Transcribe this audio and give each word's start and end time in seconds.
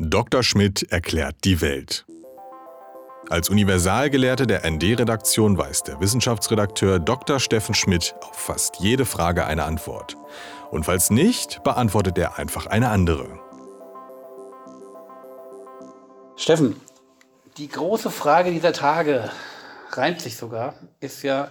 Dr. 0.00 0.44
Schmidt 0.44 0.92
erklärt 0.92 1.34
die 1.42 1.60
Welt. 1.60 2.06
Als 3.30 3.50
Universalgelehrte 3.50 4.46
der 4.46 4.64
ND-Redaktion 4.64 5.58
weiß 5.58 5.82
der 5.82 6.00
Wissenschaftsredakteur 6.00 7.00
Dr. 7.00 7.40
Steffen 7.40 7.74
Schmidt 7.74 8.14
auf 8.20 8.36
fast 8.36 8.76
jede 8.78 9.04
Frage 9.04 9.44
eine 9.44 9.64
Antwort. 9.64 10.16
Und 10.70 10.84
falls 10.84 11.10
nicht, 11.10 11.64
beantwortet 11.64 12.16
er 12.16 12.38
einfach 12.38 12.66
eine 12.66 12.90
andere. 12.90 13.40
Steffen, 16.36 16.76
die 17.56 17.68
große 17.68 18.12
Frage 18.12 18.52
dieser 18.52 18.72
Tage 18.72 19.28
reimt 19.90 20.20
sich 20.20 20.36
sogar, 20.36 20.74
ist 21.00 21.24
ja, 21.24 21.50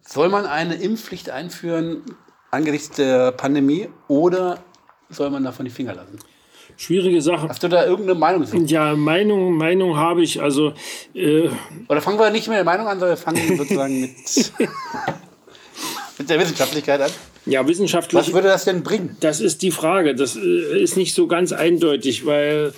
soll 0.00 0.30
man 0.30 0.46
eine 0.46 0.76
Impfpflicht 0.76 1.28
einführen 1.28 2.02
angesichts 2.50 2.96
der 2.96 3.32
Pandemie 3.32 3.90
oder 4.08 4.64
soll 5.10 5.28
man 5.28 5.44
davon 5.44 5.66
die 5.66 5.70
Finger 5.70 5.94
lassen? 5.94 6.18
Schwierige 6.76 7.20
Sache. 7.22 7.48
Hast 7.48 7.62
du 7.62 7.68
da 7.68 7.84
irgendeine 7.84 8.18
Meinung 8.18 8.46
zu? 8.46 8.56
Ja, 8.58 8.94
Meinung, 8.94 9.56
Meinung 9.56 9.96
habe 9.96 10.22
ich. 10.22 10.40
Also, 10.40 10.72
äh, 11.14 11.48
Oder 11.88 12.00
fangen 12.00 12.18
wir 12.18 12.30
nicht 12.30 12.48
mit 12.48 12.56
der 12.56 12.64
Meinung 12.64 12.86
an, 12.86 12.98
sondern 12.98 13.16
fangen 13.16 13.56
sozusagen 13.56 14.00
mit, 14.00 14.12
mit 16.18 16.30
der 16.30 16.40
Wissenschaftlichkeit 16.40 17.00
an. 17.00 17.10
ja, 17.46 17.66
wissenschaftlich. 17.66 18.20
Was 18.20 18.32
würde 18.32 18.48
das 18.48 18.64
denn 18.64 18.82
bringen? 18.82 19.16
Das 19.20 19.40
ist 19.40 19.62
die 19.62 19.70
Frage. 19.70 20.14
Das 20.14 20.36
äh, 20.36 20.82
ist 20.82 20.96
nicht 20.96 21.14
so 21.14 21.26
ganz 21.26 21.52
eindeutig, 21.52 22.26
weil 22.26 22.72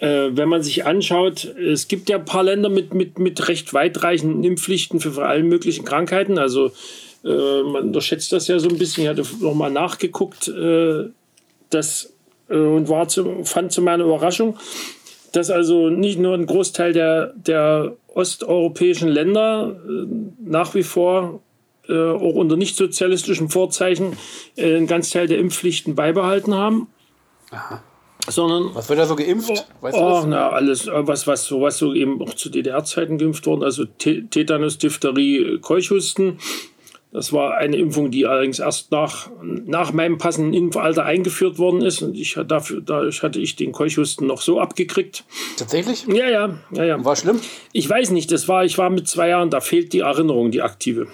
äh, 0.00 0.30
wenn 0.30 0.48
man 0.48 0.62
sich 0.62 0.86
anschaut, 0.86 1.44
es 1.44 1.88
gibt 1.88 2.08
ja 2.08 2.18
ein 2.18 2.24
paar 2.24 2.44
Länder 2.44 2.68
mit, 2.68 2.94
mit, 2.94 3.18
mit 3.18 3.48
recht 3.48 3.74
weitreichenden 3.74 4.44
Impfpflichten 4.44 5.00
für 5.00 5.26
alle 5.26 5.42
möglichen 5.42 5.84
Krankheiten. 5.84 6.38
Also 6.38 6.72
äh, 7.24 7.62
man 7.62 7.88
unterschätzt 7.88 8.32
das 8.32 8.48
ja 8.48 8.58
so 8.58 8.68
ein 8.68 8.78
bisschen. 8.78 9.04
Ich 9.04 9.08
hatte 9.08 9.24
nochmal 9.40 9.70
nachgeguckt, 9.70 10.48
äh, 10.48 11.06
das 11.70 12.04
äh, 12.04 12.08
und 12.54 12.88
war 12.88 13.08
zu, 13.08 13.44
fand 13.44 13.72
zu 13.72 13.82
meiner 13.82 14.04
Überraschung, 14.04 14.56
dass 15.32 15.50
also 15.50 15.90
nicht 15.90 16.18
nur 16.18 16.34
ein 16.34 16.46
Großteil 16.46 16.92
der, 16.92 17.32
der 17.34 17.94
osteuropäischen 18.14 19.08
Länder 19.08 19.76
äh, 19.88 20.06
nach 20.42 20.74
wie 20.74 20.82
vor 20.82 21.42
äh, 21.88 21.92
auch 22.10 22.34
unter 22.34 22.56
nicht 22.56 22.76
sozialistischen 22.76 23.48
Vorzeichen 23.48 24.16
äh, 24.56 24.76
einen 24.76 24.86
ganz 24.86 25.10
Teil 25.10 25.26
der 25.26 25.38
Impfpflichten 25.38 25.94
beibehalten 25.94 26.54
haben. 26.54 26.88
Sondern 28.28 28.74
Was 28.74 28.88
wird 28.90 28.98
da 28.98 29.06
so 29.06 29.16
geimpft? 29.16 29.66
Weißt 29.80 29.96
du 29.96 30.00
Oh, 30.00 30.24
na, 30.26 30.50
alles, 30.50 30.86
äh, 30.86 31.06
was, 31.06 31.26
was, 31.26 31.44
so, 31.46 31.62
was 31.62 31.78
so 31.78 31.94
eben 31.94 32.20
auch 32.20 32.34
zu 32.34 32.50
DDR-Zeiten 32.50 33.16
geimpft 33.16 33.46
worden, 33.46 33.62
also 33.64 33.84
Te- 33.86 34.26
Tetanus, 34.28 34.76
Diphtherie, 34.78 35.38
äh, 35.38 35.58
Keuchhusten. 35.58 36.38
Das 37.10 37.32
war 37.32 37.56
eine 37.56 37.76
Impfung, 37.76 38.10
die 38.10 38.26
allerdings 38.26 38.58
erst 38.58 38.90
nach, 38.92 39.30
nach 39.42 39.92
meinem 39.92 40.18
passenden 40.18 40.52
Impfalter 40.52 41.06
eingeführt 41.06 41.58
worden 41.58 41.80
ist. 41.80 42.02
Und 42.02 42.14
ich 42.14 42.36
hatte 42.36 42.48
dafür, 42.48 42.82
dadurch 42.82 43.22
hatte 43.22 43.40
ich 43.40 43.56
den 43.56 43.72
Keuchhusten 43.72 44.26
noch 44.26 44.42
so 44.42 44.60
abgekriegt. 44.60 45.24
Tatsächlich? 45.56 46.06
Ja, 46.06 46.28
ja, 46.28 46.58
ja, 46.70 46.84
ja. 46.84 47.04
War 47.04 47.16
schlimm? 47.16 47.40
Ich 47.72 47.88
weiß 47.88 48.10
nicht, 48.10 48.30
das 48.30 48.46
war, 48.46 48.64
ich 48.64 48.76
war 48.76 48.90
mit 48.90 49.08
zwei 49.08 49.28
Jahren, 49.30 49.48
da 49.48 49.60
fehlt 49.60 49.94
die 49.94 50.00
Erinnerung, 50.00 50.50
die 50.50 50.60
aktive. 50.60 51.06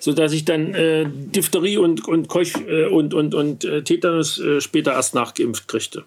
So 0.00 0.12
dass 0.12 0.32
ich 0.32 0.44
dann 0.44 0.74
äh, 0.74 1.06
Diphtherie 1.08 1.78
und, 1.78 2.06
und, 2.06 2.28
Keuch, 2.28 2.52
äh, 2.66 2.86
und, 2.86 3.14
und, 3.14 3.34
und 3.34 3.64
äh, 3.64 3.82
Tetanus 3.82 4.38
äh, 4.38 4.60
später 4.60 4.92
erst 4.92 5.14
nachgeimpft 5.14 5.66
kriegte. 5.66 6.04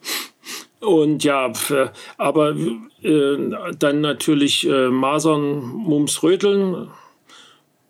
Und 0.81 1.23
ja, 1.23 1.51
pf, 1.51 1.89
aber 2.17 2.55
äh, 3.01 3.37
dann 3.79 4.01
natürlich 4.01 4.67
äh, 4.67 4.89
Masern, 4.89 5.61
Mumps, 5.61 6.21
Röteln 6.21 6.89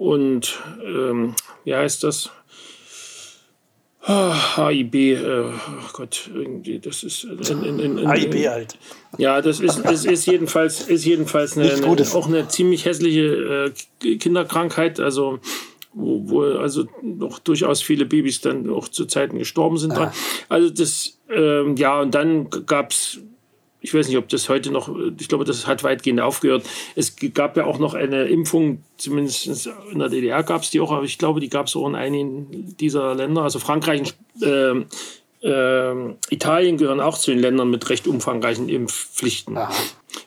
und 0.04 0.60
ähm, 0.84 1.34
wie 1.64 1.74
heißt 1.74 2.04
das? 2.04 2.30
Ah, 4.02 4.68
HIB, 4.68 4.96
äh, 4.96 5.44
oh 5.46 5.52
Gott, 5.94 6.30
irgendwie, 6.36 6.80
das 6.80 7.04
ist 7.04 7.24
in, 7.24 7.64
in, 7.64 7.80
in, 7.80 7.98
in, 8.00 8.08
AIB 8.08 8.50
halt. 8.50 8.78
ja, 9.18 9.42
das 9.42 9.62
ist, 9.62 9.80
es 9.86 10.04
ist 10.04 10.26
jedenfalls, 10.26 10.82
ist 10.82 11.06
jedenfalls 11.06 11.58
eine, 11.58 11.72
eine, 11.72 11.88
auch 11.88 12.28
eine 12.28 12.50
ziemlich 12.50 12.84
hässliche 12.84 13.72
äh, 14.04 14.16
Kinderkrankheit, 14.18 15.00
also 15.00 15.40
wo, 15.94 16.30
wo 16.30 16.42
also 16.58 16.86
noch 17.02 17.40
durchaus 17.40 17.82
viele 17.82 18.04
Babys 18.04 18.42
dann 18.42 18.70
auch 18.70 18.90
zu 18.90 19.06
Zeiten 19.06 19.38
gestorben 19.38 19.78
sind. 19.78 19.96
dran. 19.96 20.12
Also 20.50 20.70
das, 20.70 21.18
ähm, 21.30 21.78
ja, 21.78 22.02
und 22.02 22.14
dann 22.14 22.50
gab's 22.66 23.22
ich 23.84 23.94
weiß 23.94 24.08
nicht, 24.08 24.18
ob 24.18 24.30
das 24.30 24.48
heute 24.48 24.72
noch, 24.72 24.90
ich 25.20 25.28
glaube, 25.28 25.44
das 25.44 25.68
hat 25.68 25.84
weitgehend 25.84 26.22
aufgehört. 26.22 26.64
Es 26.96 27.16
gab 27.34 27.58
ja 27.58 27.66
auch 27.66 27.80
noch 27.80 27.94
eine 27.94 28.24
Impfung, 28.24 28.82
zumindest 28.98 29.70
in 29.92 30.00
der 30.00 30.08
DDR 30.08 30.42
gab 30.42 30.64
es 30.64 30.70
die 30.70 30.80
auch, 30.80 30.92
aber 30.92 31.04
ich 31.04 31.18
glaube, 31.18 31.42
die 31.42 31.50
gab 31.50 31.68
es 31.68 31.76
auch 31.76 31.88
in 31.88 31.96
einigen 31.96 32.76
dieser 32.80 33.14
Länder. 33.14 33.42
Also 33.42 33.60
Frankreich 33.60 34.00
und 34.00 34.16
ähm, 34.42 34.86
ähm, 35.42 36.16
Italien 36.30 36.78
gehören 36.78 37.02
auch 37.02 37.18
zu 37.18 37.32
den 37.32 37.42
Ländern 37.42 37.70
mit 37.70 37.90
recht 37.90 38.08
umfangreichen 38.08 38.70
Impfpflichten. 38.70 39.60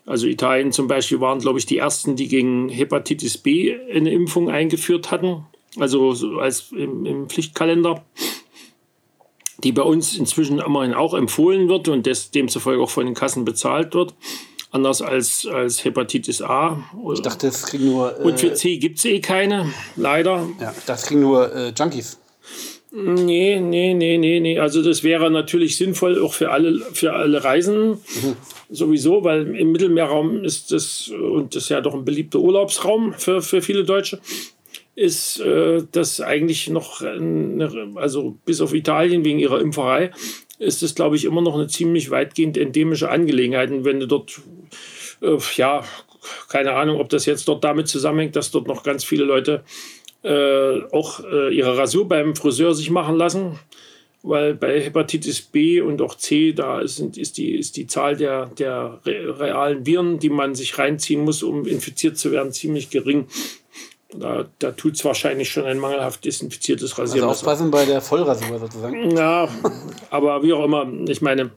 Also 0.04 0.26
Italien 0.26 0.70
zum 0.72 0.86
Beispiel 0.86 1.20
waren, 1.20 1.38
glaube 1.38 1.58
ich, 1.58 1.64
die 1.64 1.78
ersten, 1.78 2.14
die 2.14 2.28
gegen 2.28 2.68
Hepatitis 2.68 3.38
B 3.38 3.74
eine 3.90 4.12
Impfung 4.12 4.50
eingeführt 4.50 5.10
hatten. 5.10 5.46
Also 5.78 6.12
so 6.12 6.38
als 6.40 6.72
im, 6.72 7.06
im 7.06 7.28
Pflichtkalender 7.30 8.04
die 9.66 9.72
bei 9.72 9.82
uns 9.82 10.16
inzwischen 10.16 10.60
immerhin 10.60 10.94
auch 10.94 11.12
empfohlen 11.12 11.68
wird 11.68 11.88
und 11.88 12.06
des, 12.06 12.30
demzufolge 12.30 12.80
auch 12.80 12.90
von 12.90 13.04
den 13.04 13.16
Kassen 13.16 13.44
bezahlt 13.44 13.94
wird. 13.94 14.14
Anders 14.70 15.02
als, 15.02 15.44
als 15.44 15.84
Hepatitis 15.84 16.40
A. 16.40 16.84
Ich 17.12 17.20
dachte, 17.20 17.48
es 17.48 17.64
kriegen 17.64 17.86
nur, 17.86 18.16
äh, 18.16 18.22
Und 18.22 18.38
für 18.38 18.54
C 18.54 18.76
gibt 18.76 18.98
es 18.98 19.04
eh 19.06 19.18
keine, 19.18 19.72
leider. 19.96 20.48
ja, 20.60 20.72
es 20.86 21.02
kriegen 21.02 21.20
nur 21.20 21.52
äh, 21.52 21.72
Junkies. 21.76 22.20
Nee, 22.92 23.58
nee, 23.58 23.92
nee, 23.92 24.18
nee, 24.18 24.38
nee. 24.38 24.58
Also 24.60 24.84
das 24.84 25.02
wäre 25.02 25.32
natürlich 25.32 25.76
sinnvoll 25.76 26.22
auch 26.22 26.32
für 26.32 26.52
alle, 26.52 26.78
für 26.92 27.12
alle 27.12 27.42
Reisenden 27.42 27.98
sowieso, 28.70 29.24
weil 29.24 29.56
im 29.56 29.72
Mittelmeerraum 29.72 30.44
ist 30.44 30.70
das, 30.70 31.08
und 31.08 31.56
das 31.56 31.64
ist 31.64 31.68
ja 31.70 31.80
doch 31.80 31.94
ein 31.94 32.04
beliebter 32.04 32.38
Urlaubsraum 32.38 33.14
für, 33.14 33.42
für 33.42 33.62
viele 33.62 33.82
Deutsche, 33.82 34.20
ist 34.96 35.40
äh, 35.40 35.84
das 35.92 36.20
eigentlich 36.20 36.68
noch, 36.70 37.02
eine, 37.02 37.92
also 37.96 38.38
bis 38.44 38.60
auf 38.60 38.74
Italien 38.74 39.24
wegen 39.24 39.38
ihrer 39.38 39.60
Impferei, 39.60 40.10
ist 40.58 40.82
das, 40.82 40.94
glaube 40.94 41.16
ich, 41.16 41.26
immer 41.26 41.42
noch 41.42 41.54
eine 41.54 41.68
ziemlich 41.68 42.10
weitgehend 42.10 42.56
endemische 42.56 43.10
Angelegenheit. 43.10 43.70
Und 43.70 43.84
wenn 43.84 44.00
du 44.00 44.06
dort, 44.06 44.40
äh, 45.20 45.36
ja, 45.56 45.84
keine 46.48 46.72
Ahnung, 46.72 46.98
ob 46.98 47.10
das 47.10 47.26
jetzt 47.26 47.46
dort 47.46 47.62
damit 47.62 47.88
zusammenhängt, 47.88 48.36
dass 48.36 48.50
dort 48.50 48.66
noch 48.66 48.82
ganz 48.82 49.04
viele 49.04 49.24
Leute 49.24 49.62
äh, 50.22 50.80
auch 50.90 51.20
äh, 51.24 51.54
ihre 51.54 51.76
Rasur 51.76 52.08
beim 52.08 52.34
Friseur 52.34 52.74
sich 52.74 52.90
machen 52.90 53.16
lassen, 53.16 53.58
weil 54.22 54.54
bei 54.54 54.80
Hepatitis 54.80 55.42
B 55.42 55.82
und 55.82 56.00
auch 56.00 56.16
C, 56.16 56.52
da 56.52 56.80
ist, 56.80 56.98
ist, 56.98 57.36
die, 57.36 57.54
ist 57.54 57.76
die 57.76 57.86
Zahl 57.86 58.16
der, 58.16 58.46
der 58.46 59.00
re 59.04 59.38
realen 59.38 59.84
Viren, 59.84 60.18
die 60.18 60.30
man 60.30 60.54
sich 60.54 60.78
reinziehen 60.78 61.22
muss, 61.22 61.42
um 61.42 61.66
infiziert 61.66 62.16
zu 62.16 62.32
werden, 62.32 62.50
ziemlich 62.52 62.88
gering. 62.90 63.26
Da, 64.18 64.46
da 64.58 64.72
tut 64.72 64.94
es 64.94 65.04
wahrscheinlich 65.04 65.50
schon 65.50 65.64
ein 65.64 65.78
mangelhaft 65.78 66.24
desinfiziertes 66.24 66.90
Also 66.92 67.02
Rasiermesser. 67.02 67.30
aufpassen 67.30 67.70
bei 67.70 67.84
der 67.84 68.00
Vollrasur 68.00 68.58
sozusagen. 68.58 69.16
Ja, 69.16 69.48
aber 70.10 70.42
wie 70.42 70.52
auch 70.52 70.64
immer, 70.64 70.86
ich 71.08 71.20
meine, 71.22 71.50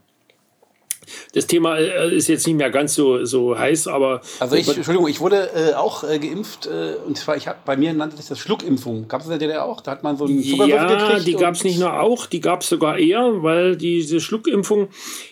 das 1.33 1.47
Thema 1.47 1.77
äh, 1.77 2.15
ist 2.15 2.27
jetzt 2.27 2.45
nicht 2.45 2.55
mehr 2.57 2.69
ganz 2.69 2.93
so, 2.93 3.25
so 3.25 3.57
heiß, 3.57 3.87
aber 3.87 4.21
Also 4.39 4.55
ich, 4.55 4.67
Entschuldigung, 4.67 5.07
ich 5.07 5.19
wurde 5.19 5.49
äh, 5.55 5.73
auch 5.73 6.03
äh, 6.03 6.19
geimpft 6.19 6.67
äh, 6.67 6.95
und 7.07 7.17
zwar, 7.17 7.35
ich 7.35 7.47
hab, 7.47 7.65
bei 7.65 7.75
mir 7.77 7.93
nannte 7.93 8.17
sich 8.17 8.27
das 8.27 8.37
Schluckimpfung. 8.37 9.07
Gab 9.07 9.21
es 9.21 9.25
in 9.25 9.31
der 9.31 9.39
DDR 9.39 9.65
auch? 9.65 9.81
Da 9.81 9.91
hat 9.91 10.03
man 10.03 10.17
so 10.17 10.25
einen 10.25 10.43
Zuckerwürfel 10.43 10.69
ja, 10.75 11.07
gekriegt. 11.07 11.27
die 11.27 11.35
und- 11.35 11.41
gab 11.41 11.55
es 11.55 11.63
nicht 11.63 11.79
nur 11.79 11.99
auch, 11.99 12.27
die 12.27 12.41
gab 12.41 12.61
es 12.61 12.69
sogar 12.69 12.99
eher, 12.99 13.41
weil 13.41 13.75
diese 13.75 14.19
Schluckimpfung, 14.19 14.89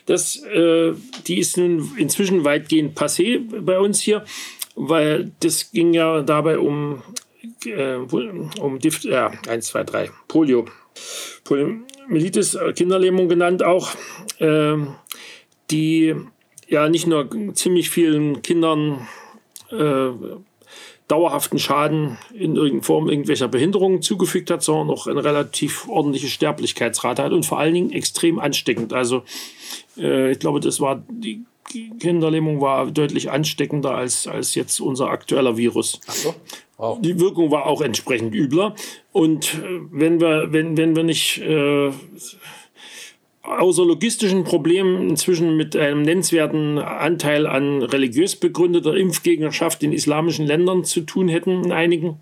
das, 0.08 0.38
äh, 0.46 0.94
die 1.28 1.38
ist 1.38 1.58
nun 1.58 1.92
inzwischen 1.98 2.44
weitgehend 2.44 2.98
passé 2.98 3.40
bei 3.62 3.80
uns 3.80 4.00
hier, 4.00 4.24
weil 4.78 5.32
das 5.40 5.72
ging 5.72 5.94
ja 5.94 6.22
dabei 6.22 6.60
um, 6.60 7.02
äh, 7.66 7.96
um 7.96 8.80
Dift, 8.80 9.04
ja, 9.04 9.32
1, 9.48 9.68
2, 9.68 9.84
3, 9.84 10.10
Polio. 10.28 10.66
Poliomyelitis, 11.44 12.56
äh, 12.56 12.74
Kinderlähmung 12.74 13.28
genannt 13.28 13.64
auch, 13.64 13.92
ähm, 14.40 14.96
die 15.70 16.16
ja 16.68 16.90
nicht 16.90 17.08
nur 17.08 17.28
ziemlich 17.54 17.90
vielen 17.90 18.42
Kindern 18.42 19.08
äh, 19.72 20.10
dauerhaften 21.08 21.58
Schaden 21.58 22.18
in 22.34 22.56
irgendeiner 22.56 22.84
Form 22.84 23.10
irgendwelcher 23.10 23.48
Behinderungen 23.48 24.02
zugefügt 24.02 24.52
hat, 24.52 24.62
sondern 24.62 24.90
auch 24.90 25.08
eine 25.08 25.24
relativ 25.24 25.88
ordentliche 25.88 26.28
Sterblichkeitsrate 26.28 27.24
hat 27.24 27.32
und 27.32 27.46
vor 27.46 27.60
allen 27.60 27.74
Dingen 27.74 27.92
extrem 27.92 28.40
ansteckend. 28.40 28.92
Also 28.94 29.24
äh, 29.98 30.32
ich 30.32 30.40
glaube, 30.40 30.60
das 30.60 30.82
war 30.82 31.02
die 31.10 31.46
Kinderlähmung 31.68 32.62
war 32.62 32.90
deutlich 32.92 33.32
ansteckender 33.32 33.96
als, 33.96 34.28
als 34.28 34.56
jetzt 34.56 34.80
unser 34.80 35.10
aktueller 35.10 35.58
Virus. 35.58 36.00
Ach 36.08 36.14
so. 36.14 36.36
Wow. 36.78 37.02
Die 37.02 37.20
Wirkung 37.20 37.50
war 37.50 37.66
auch 37.66 37.82
entsprechend 37.82 38.36
übler. 38.36 38.76
Und 39.12 39.56
äh, 39.56 39.80
wenn 39.92 40.22
wir, 40.22 40.54
wenn, 40.54 40.78
wenn 40.78 40.96
wir 40.96 41.04
nicht 41.04 41.40
äh, 41.40 41.92
außer 43.48 43.86
logistischen 43.86 44.44
Problemen 44.44 45.10
inzwischen 45.10 45.56
mit 45.56 45.76
einem 45.76 46.02
nennenswerten 46.02 46.78
Anteil 46.78 47.48
an 47.48 47.82
religiös 47.82 48.36
begründeter 48.36 48.96
Impfgegnerschaft 48.96 49.82
in 49.84 49.94
islamischen 49.94 50.46
Ländern 50.46 50.84
zu 50.84 51.02
tun 51.02 51.30
hätten, 51.30 51.64
in 51.64 51.72
einigen, 51.72 52.20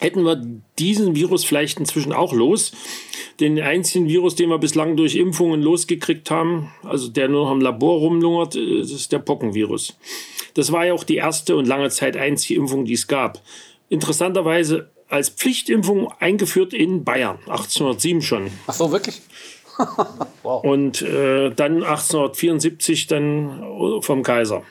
hätten 0.00 0.24
wir 0.24 0.42
diesen 0.78 1.14
Virus 1.14 1.44
vielleicht 1.44 1.78
inzwischen 1.78 2.12
auch 2.12 2.32
los. 2.32 2.72
Den 3.38 3.60
einzigen 3.60 4.08
Virus, 4.08 4.34
den 4.34 4.48
wir 4.48 4.58
bislang 4.58 4.96
durch 4.96 5.14
Impfungen 5.14 5.62
losgekriegt 5.62 6.30
haben, 6.30 6.72
also 6.82 7.08
der 7.08 7.28
nur 7.28 7.44
noch 7.44 7.52
im 7.52 7.60
Labor 7.60 7.98
rumlungert, 7.98 8.56
äh, 8.56 8.80
ist 8.80 9.12
der 9.12 9.18
Pockenvirus. 9.20 9.96
Das 10.54 10.72
war 10.72 10.86
ja 10.86 10.94
auch 10.94 11.04
die 11.04 11.16
erste 11.16 11.56
und 11.56 11.66
lange 11.66 11.90
Zeit 11.90 12.16
einzige 12.16 12.58
Impfung, 12.58 12.84
die 12.84 12.94
es 12.94 13.06
gab. 13.06 13.40
Interessanterweise 13.88 14.90
als 15.08 15.28
Pflichtimpfung 15.28 16.12
eingeführt 16.18 16.72
in 16.72 17.04
Bayern, 17.04 17.38
1807 17.46 18.22
schon. 18.22 18.50
Ach 18.66 18.74
so, 18.74 18.90
wirklich? 18.92 19.20
wow. 20.42 20.64
Und 20.64 21.02
äh, 21.02 21.50
dann 21.50 21.82
1874 21.82 23.06
dann 23.06 23.62
vom 24.00 24.22
Kaiser. 24.22 24.62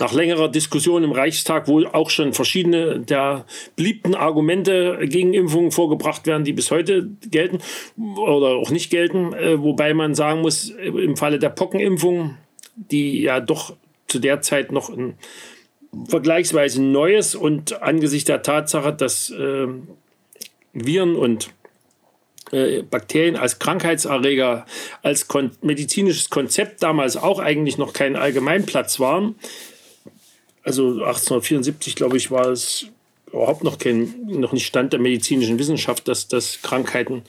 Nach 0.00 0.12
längerer 0.12 0.48
Diskussion 0.48 1.04
im 1.04 1.12
Reichstag, 1.12 1.68
wo 1.68 1.84
auch 1.84 2.10
schon 2.10 2.32
verschiedene 2.32 3.00
der 3.00 3.44
beliebten 3.76 4.14
Argumente 4.14 4.98
gegen 5.02 5.34
Impfungen 5.34 5.70
vorgebracht 5.70 6.26
werden, 6.26 6.44
die 6.44 6.52
bis 6.52 6.70
heute 6.70 7.08
gelten 7.30 7.58
oder 8.16 8.56
auch 8.56 8.70
nicht 8.70 8.90
gelten, 8.90 9.32
äh, 9.32 9.62
wobei 9.62 9.94
man 9.94 10.14
sagen 10.14 10.40
muss, 10.40 10.70
im 10.70 11.16
Falle 11.16 11.38
der 11.38 11.50
Pockenimpfung, 11.50 12.36
die 12.74 13.22
ja 13.22 13.40
doch 13.40 13.74
zu 14.08 14.18
der 14.18 14.40
Zeit 14.40 14.72
noch 14.72 14.88
ein 14.90 15.14
vergleichsweise 16.08 16.82
neues 16.82 17.34
und 17.34 17.82
angesichts 17.82 18.26
der 18.26 18.42
Tatsache, 18.42 18.92
dass 18.92 19.30
äh, 19.30 19.66
Viren 20.72 21.16
und 21.16 21.50
äh, 22.52 22.82
Bakterien 22.82 23.36
als 23.36 23.58
Krankheitserreger, 23.58 24.66
als 25.02 25.28
kon 25.28 25.52
medizinisches 25.62 26.30
Konzept 26.30 26.82
damals 26.82 27.16
auch 27.16 27.38
eigentlich 27.38 27.78
noch 27.78 27.92
kein 27.92 28.16
Allgemeinplatz 28.16 29.00
waren. 29.00 29.36
Also 30.62 30.88
1874, 30.88 31.94
glaube 31.96 32.16
ich, 32.16 32.30
war 32.30 32.48
es 32.48 32.86
überhaupt 33.32 33.64
noch, 33.64 33.78
kein, 33.78 34.26
noch 34.26 34.52
nicht 34.52 34.66
Stand 34.66 34.92
der 34.92 35.00
medizinischen 35.00 35.58
Wissenschaft, 35.58 36.08
dass, 36.08 36.28
dass 36.28 36.60
Krankheiten 36.62 37.22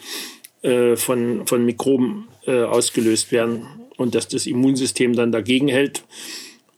äh, 0.64 0.96
von, 0.96 1.46
von 1.48 1.66
Mikroben 1.66 2.28
äh, 2.46 2.64
ausgelöst 2.64 3.32
werden 3.32 3.68
und 3.98 4.16
dass 4.16 4.28
das 4.28 4.48
Immunsystem 4.48 5.16
dann 5.16 5.32
dagegen 5.32 5.68
hält 5.68 6.04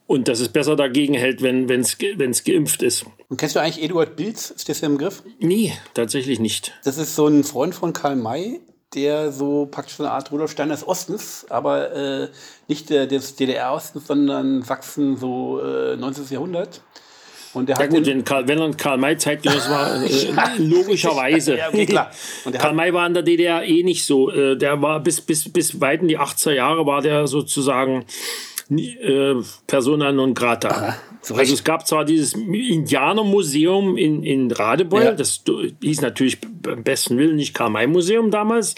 und 0.08 0.28
dass 0.28 0.40
es 0.40 0.50
besser 0.50 0.76
dagegen 0.76 1.14
hält, 1.14 1.42
wenn 1.42 1.70
es 1.70 2.44
geimpft 2.44 2.84
ist. 2.84 3.06
Und 3.34 3.38
kennst 3.38 3.56
du 3.56 3.60
eigentlich 3.60 3.84
Eduard 3.84 4.16
Bilz? 4.16 4.52
Ist 4.52 4.70
das 4.70 4.84
im 4.84 5.00
Griff? 5.00 5.24
Nee, 5.40 5.74
tatsächlich 5.96 6.40
nicht. 6.40 6.72
Das 6.84 7.00
ist 7.00 7.16
so 7.16 7.26
ein 7.26 7.44
Freund 7.44 7.74
von 7.74 7.92
Karl 7.92 8.16
May, 8.16 8.62
der 8.94 9.32
so 9.32 9.68
praktisch 9.72 10.00
eine 10.00 10.12
Art 10.12 10.32
Rudolf 10.32 10.52
Steiner 10.52 10.76
des 10.76 10.88
Ostens, 10.88 11.44
aber 11.50 11.96
äh, 11.96 12.28
nicht 12.68 12.92
der, 12.92 13.08
des 13.08 13.36
DDR-Ostens, 13.36 14.06
sondern 14.06 14.62
Sachsen 14.62 15.18
so 15.18 15.60
äh, 15.62 15.96
19. 15.96 16.26
Jahrhundert. 16.30 16.82
Und 17.56 17.70
der 17.70 17.80
ja 17.80 17.88
gut, 17.88 18.06
den 18.06 18.24
Karl, 18.24 18.48
wenn 18.48 18.60
er 18.60 18.72
Karl 18.74 19.00
May 19.00 19.18
zeitgenöss 19.18 19.68
war, 19.68 20.04
äh, 20.04 20.58
logischerweise. 20.60 21.58
ja, 21.58 21.70
okay, 21.70 21.88
klar. 21.88 22.12
Karl 22.60 22.74
May 22.76 22.94
war 22.94 23.08
in 23.08 23.16
der 23.16 23.24
DDR 23.24 23.64
eh 23.64 23.82
nicht 23.82 24.06
so. 24.06 24.30
Äh, 24.30 24.58
der 24.58 24.80
war 24.84 25.00
bis, 25.00 25.22
bis, 25.22 25.52
bis 25.52 25.82
weit 25.82 26.04
in 26.04 26.08
die 26.08 26.20
80er 26.20 26.52
Jahre 26.52 26.86
war 26.86 27.02
der 27.02 27.26
sozusagen 27.26 28.06
äh, 28.70 29.36
persona 29.68 30.12
non 30.12 30.34
grata. 30.34 30.70
Aha, 30.70 30.98
so 31.22 31.36
also 31.36 31.54
es 31.54 31.64
gab 31.64 31.88
zwar 31.88 32.06
dieses 32.06 32.34
Indianermuseum 32.34 33.98
in, 33.98 34.24
in 34.24 34.52
Radebeul, 34.52 35.04
ja. 35.04 35.12
das 35.14 35.44
hieß 35.82 36.02
natürlich 36.02 36.40
beim 36.42 36.84
besten 36.84 37.18
Willen 37.18 37.36
nicht 37.36 37.54
Karl-May-Museum 37.54 38.32
damals. 38.32 38.76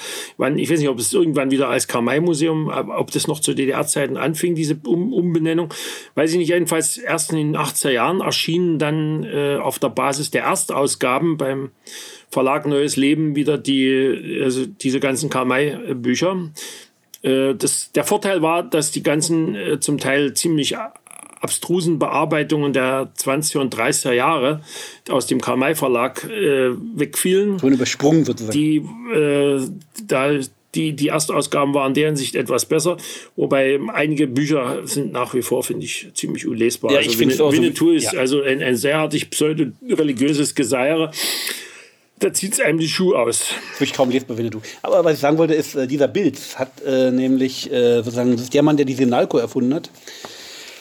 Ich 0.56 0.70
weiß 0.70 0.80
nicht, 0.80 0.90
ob 0.90 1.00
es 1.00 1.14
irgendwann 1.14 1.52
wieder 1.52 1.70
als 1.70 1.88
Karl-May-Museum, 1.88 2.70
ob 2.70 3.12
das 3.12 3.28
noch 3.28 3.40
zu 3.40 3.54
DDR-Zeiten 3.54 4.18
anfing, 4.18 4.56
diese 4.56 4.78
um 4.86 5.12
Umbenennung. 5.14 5.74
Weiß 6.14 6.32
ich 6.32 6.38
nicht, 6.38 6.50
jedenfalls 6.50 6.98
erst 6.98 7.32
in 7.32 7.38
den 7.38 7.58
80er 7.58 7.90
Jahren 7.90 8.22
erschienen 8.22 8.78
dann 8.80 9.24
äh, 9.24 9.58
auf 9.58 9.80
der 9.80 9.90
Basis 9.90 10.32
der 10.32 10.44
Erstausgaben 10.44 11.38
beim 11.38 11.72
Verlag 12.30 12.66
Neues 12.66 12.96
Leben 12.96 13.36
wieder 13.36 13.58
die, 13.58 14.42
also 14.44 14.66
diese 14.66 15.00
ganzen 15.00 15.30
Karl-May-Bücher. 15.30 16.52
Äh, 17.26 17.56
das, 17.56 17.92
der 17.94 18.04
Vorteil 18.04 18.42
war, 18.42 18.64
dass 18.64 18.92
die 18.92 19.04
ganzen 19.04 19.56
äh, 19.56 19.80
zum 19.80 19.98
Teil 19.98 20.34
ziemlich 20.34 20.76
abstrusen 21.42 22.00
Bearbeitungen 22.00 22.74
der 22.74 23.12
20er 23.18 23.60
und 23.60 23.76
30er 23.76 24.14
Jahre 24.14 24.62
aus 25.10 25.28
dem 25.28 25.42
Karl-May 25.42 25.76
Verlag 25.76 26.24
äh, 26.24 26.72
wegfielen. 26.96 27.60
So 27.60 27.68
übersprungen 27.68 28.26
sozusagen. 28.26 28.58
Die, 28.58 28.78
äh, 29.14 29.62
da, 30.08 30.32
die, 30.76 30.94
die 30.94 31.08
Erstausgaben 31.08 31.74
waren 31.74 31.90
in 31.90 31.94
der 31.96 32.06
Hinsicht 32.08 32.36
etwas 32.36 32.66
besser, 32.66 32.98
wobei 33.36 33.80
einige 33.94 34.28
Bücher 34.28 34.82
sind 34.86 35.12
nach 35.12 35.34
wie 35.34 35.42
vor, 35.42 35.64
finde 35.64 35.86
ich, 35.86 36.08
ziemlich 36.14 36.48
unlesbar. 36.48 36.92
Ja, 36.92 37.00
ich 37.00 37.10
also 37.10 37.20
Winnetou, 37.20 37.52
Winnetou 37.52 37.92
ist 37.92 38.14
ja. 38.14 38.20
also 38.20 38.42
ein, 38.42 38.62
ein 38.62 38.76
sehr 38.76 38.98
artig 38.98 39.30
pseudo-religiöses 39.30 40.54
Geseiere 40.54 41.12
da 42.20 42.32
zieht 42.34 42.54
es 42.54 42.60
einem 42.62 42.78
die 42.78 42.88
Schuhe 42.88 43.18
aus. 43.20 43.46
Würde 43.76 43.84
ich 43.86 43.94
kaum 43.94 44.10
lesbar, 44.10 44.38
wenn 44.38 44.50
du. 44.50 44.62
Aber 44.82 45.04
was 45.04 45.16
ich 45.16 45.20
sagen 45.20 45.38
wollte, 45.38 45.54
ist, 45.54 45.76
äh, 45.76 45.88
dieser 45.88 46.08
Bild 46.08 46.40
hat 46.56 46.82
äh, 46.86 47.12
nämlich 47.12 47.72
äh, 47.72 47.98
sozusagen, 47.98 48.32
das 48.32 48.42
ist 48.42 48.54
der 48.54 48.64
Mann, 48.64 48.78
der 48.78 48.86
die 48.86 48.94
Sinalco 48.94 49.38
erfunden 49.38 49.74
hat. 49.74 49.90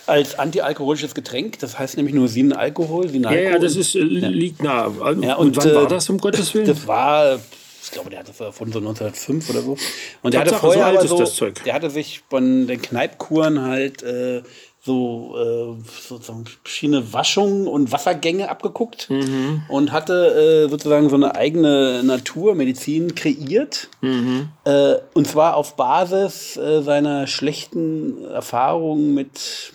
Als 0.06 0.38
antialkoholisches 0.38 1.14
Getränk, 1.14 1.58
das 1.60 1.78
heißt 1.78 1.96
nämlich 1.96 2.14
nur 2.14 2.28
Sinalkohol. 2.28 3.10
Ja, 3.10 3.32
ja, 3.32 3.58
das 3.58 3.74
ist, 3.74 3.94
äh, 3.94 4.00
liegt 4.00 4.62
nah. 4.62 4.92
Ja, 5.20 5.36
und, 5.36 5.56
und 5.56 5.56
wann 5.56 5.74
war 5.74 5.84
äh, 5.84 5.88
das, 5.88 6.08
um 6.10 6.18
Gottes 6.18 6.54
Willen? 6.54 6.66
Das 6.66 6.86
war, 6.86 7.40
ich 7.82 7.90
glaube, 7.90 8.10
der 8.10 8.20
hat 8.20 8.28
das 8.28 8.38
erfunden 8.38 8.74
so 8.74 8.78
1905 8.78 9.50
oder 9.50 9.62
so. 9.62 9.76
Und 10.22 10.34
der 10.34 10.42
hatte 10.42 10.54
vorher 10.54 11.00
so, 11.00 11.08
so, 11.08 11.18
das 11.18 11.34
Zeug. 11.34 11.64
der 11.64 11.74
hatte 11.74 11.90
sich 11.90 12.22
von 12.28 12.66
den 12.66 12.80
Kneipkuren 12.80 13.62
halt 13.62 14.02
äh, 14.02 14.42
so 14.84 15.34
äh, 15.36 15.90
sozusagen 16.08 16.44
verschiedene 16.62 17.12
Waschungen 17.14 17.66
und 17.66 17.90
Wassergänge 17.90 18.50
abgeguckt 18.50 19.08
mhm. 19.08 19.62
und 19.68 19.92
hatte 19.92 20.66
äh, 20.66 20.68
sozusagen 20.68 21.08
so 21.08 21.16
eine 21.16 21.34
eigene 21.34 22.02
Naturmedizin 22.04 23.14
kreiert. 23.14 23.88
Mhm. 24.02 24.50
Äh, 24.64 24.96
und 25.14 25.26
zwar 25.26 25.56
auf 25.56 25.76
Basis 25.76 26.58
äh, 26.58 26.82
seiner 26.82 27.26
schlechten 27.26 28.26
Erfahrungen 28.26 29.14
mit, 29.14 29.72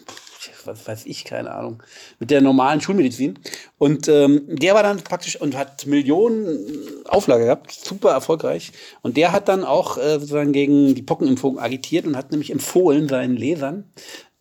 was 0.66 0.88
weiß 0.88 1.06
ich, 1.06 1.26
keine 1.26 1.52
Ahnung, 1.52 1.84
mit 2.20 2.32
der 2.32 2.42
normalen 2.42 2.82
Schulmedizin. 2.82 3.40
Und 3.78 4.08
ähm, 4.08 4.44
der 4.48 4.76
war 4.76 4.84
dann 4.84 5.02
praktisch 5.02 5.40
und 5.40 5.58
hat 5.58 5.86
Millionen 5.86 7.06
Auflage 7.06 7.46
gehabt, 7.46 7.72
super 7.72 8.12
erfolgreich. 8.12 8.72
Und 9.02 9.18
der 9.18 9.32
hat 9.32 9.48
dann 9.48 9.64
auch 9.64 9.98
äh, 9.98 10.20
sozusagen 10.20 10.52
gegen 10.52 10.96
die 10.96 11.04
Pockenimpfung 11.04 11.60
agitiert 11.60 12.06
und 12.06 12.18
hat 12.18 12.32
nämlich 12.32 12.52
empfohlen 12.52 13.08
seinen 13.08 13.36
Lesern, 13.36 13.86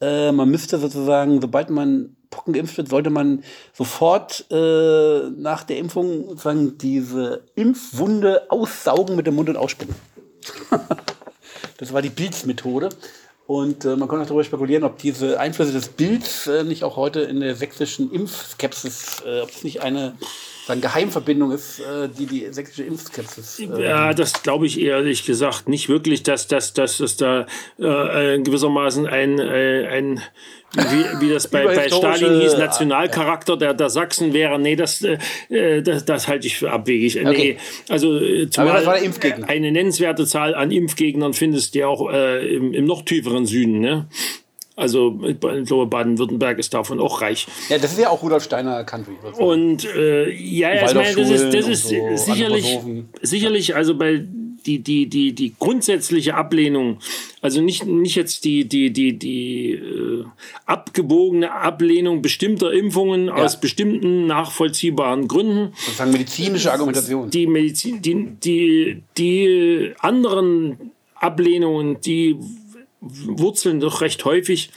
äh, 0.00 0.32
man 0.32 0.48
müsste 0.48 0.78
sozusagen, 0.78 1.40
sobald 1.40 1.70
man 1.70 2.16
Pocken 2.30 2.52
geimpft 2.52 2.76
wird, 2.76 2.88
sollte 2.88 3.10
man 3.10 3.42
sofort 3.72 4.46
äh, 4.50 5.30
nach 5.30 5.64
der 5.64 5.78
Impfung 5.78 6.28
sozusagen 6.28 6.78
diese 6.78 7.44
Impfwunde 7.54 8.50
aussaugen 8.50 9.16
mit 9.16 9.26
dem 9.26 9.34
Mund 9.34 9.48
und 9.48 9.56
ausspucken. 9.56 9.94
das 11.78 11.92
war 11.92 12.02
die 12.02 12.10
Bilds-Methode. 12.10 12.90
Und 13.48 13.86
äh, 13.86 13.96
man 13.96 14.08
kann 14.08 14.20
auch 14.20 14.26
darüber 14.26 14.44
spekulieren, 14.44 14.84
ob 14.84 14.98
diese 14.98 15.40
Einflüsse 15.40 15.72
des 15.72 15.88
Bilds 15.88 16.46
äh, 16.48 16.64
nicht 16.64 16.84
auch 16.84 16.96
heute 16.96 17.20
in 17.20 17.40
der 17.40 17.56
sächsischen 17.56 18.12
Impfskepsis, 18.12 19.22
äh, 19.24 19.40
ob 19.40 19.48
es 19.48 19.64
nicht 19.64 19.80
eine 19.80 20.18
sagen, 20.68 20.80
Geheimverbindung 20.80 21.50
ist, 21.50 21.80
äh, 21.80 22.08
die 22.08 22.26
die 22.26 22.46
sächsische 22.52 22.84
Impfskepsis. 22.84 23.58
Äh, 23.58 23.82
ja, 23.82 24.14
das 24.14 24.42
glaube 24.42 24.66
ich 24.66 24.80
ehrlich 24.80 25.24
gesagt 25.24 25.68
nicht 25.68 25.88
wirklich, 25.88 26.22
dass, 26.22 26.46
dass, 26.46 26.72
dass 26.74 27.00
es 27.00 27.16
da 27.16 27.46
äh, 27.78 28.38
gewissermaßen 28.38 29.06
ein, 29.06 29.38
äh, 29.38 29.86
ein 29.88 30.22
wie, 30.74 31.20
wie 31.20 31.32
das 31.32 31.48
bei, 31.48 31.64
bei 31.64 31.88
Stalin 31.88 32.40
hieß, 32.40 32.58
Nationalcharakter 32.58 33.56
der, 33.56 33.72
der 33.72 33.88
Sachsen 33.88 34.34
wäre. 34.34 34.58
Nee, 34.58 34.76
das, 34.76 35.02
äh, 35.02 35.82
das, 35.82 36.04
das 36.04 36.28
halte 36.28 36.46
ich 36.46 36.58
für 36.58 36.70
abwegig. 36.70 37.18
Okay. 37.18 37.24
Nee, 37.34 37.58
also 37.88 38.18
äh, 38.18 38.50
zumal 38.50 38.86
eine 38.86 39.72
nennenswerte 39.72 40.26
Zahl 40.26 40.54
an 40.54 40.70
Impfgegnern 40.70 41.32
findest 41.32 41.74
du 41.74 41.78
ja 41.80 41.86
auch 41.88 42.12
äh, 42.12 42.46
im, 42.54 42.74
im 42.74 42.84
noch 42.84 43.02
tieferen 43.02 43.46
Süden. 43.46 43.80
Ne? 43.80 44.08
Also 44.78 45.18
ich 45.26 45.40
glaube, 45.40 45.86
Baden-Württemberg 45.86 46.58
ist 46.60 46.72
davon 46.72 47.00
auch 47.00 47.20
reich. 47.20 47.48
Ja, 47.68 47.78
das 47.78 47.92
ist 47.92 47.98
ja 47.98 48.10
auch 48.10 48.22
Rudolf 48.22 48.44
Steiner 48.44 48.84
Country. 48.84 49.14
Und 49.36 49.84
äh, 49.84 50.30
ja, 50.30 50.72
ich 50.72 50.94
meine, 50.94 51.14
das 51.16 51.30
ist, 51.30 51.52
das 51.52 51.66
ist 51.66 51.88
so 51.88 51.96
sicherlich, 52.14 52.78
sicherlich, 53.20 53.74
also 53.74 53.98
bei 53.98 54.24
die, 54.66 54.78
die, 54.78 55.08
die, 55.08 55.34
die 55.34 55.54
grundsätzliche 55.58 56.34
Ablehnung, 56.34 56.98
also 57.40 57.60
nicht, 57.60 57.86
nicht 57.86 58.14
jetzt 58.14 58.44
die, 58.44 58.68
die, 58.68 58.92
die, 58.92 59.18
die 59.18 59.72
äh, 59.72 60.24
abgebogene 60.66 61.52
Ablehnung 61.52 62.22
bestimmter 62.22 62.72
Impfungen 62.72 63.26
ja. 63.26 63.34
aus 63.34 63.58
bestimmten 63.60 64.26
nachvollziehbaren 64.26 65.26
Gründen. 65.26 65.72
Sozusagen 65.74 66.12
medizinische 66.12 66.72
Argumentation. 66.72 67.30
Die 67.30 67.46
Medizin, 67.46 68.02
die, 68.02 68.36
die, 68.44 69.02
die 69.16 69.92
anderen 70.00 70.92
Ablehnungen, 71.14 72.00
die 72.00 72.36
wurzeln 73.00 73.80
doch 73.80 74.00
recht 74.00 74.24
häufig 74.24 74.70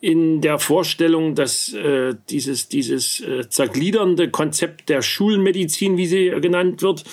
in 0.00 0.40
der 0.40 0.58
Vorstellung, 0.58 1.36
dass 1.36 1.72
äh, 1.74 2.16
dieses, 2.28 2.68
dieses 2.68 3.20
äh, 3.20 3.48
zergliedernde 3.48 4.30
Konzept 4.30 4.88
der 4.88 5.00
Schulmedizin, 5.00 5.96
wie 5.96 6.06
sie 6.06 6.30
genannt 6.40 6.82
wird, 6.82 7.04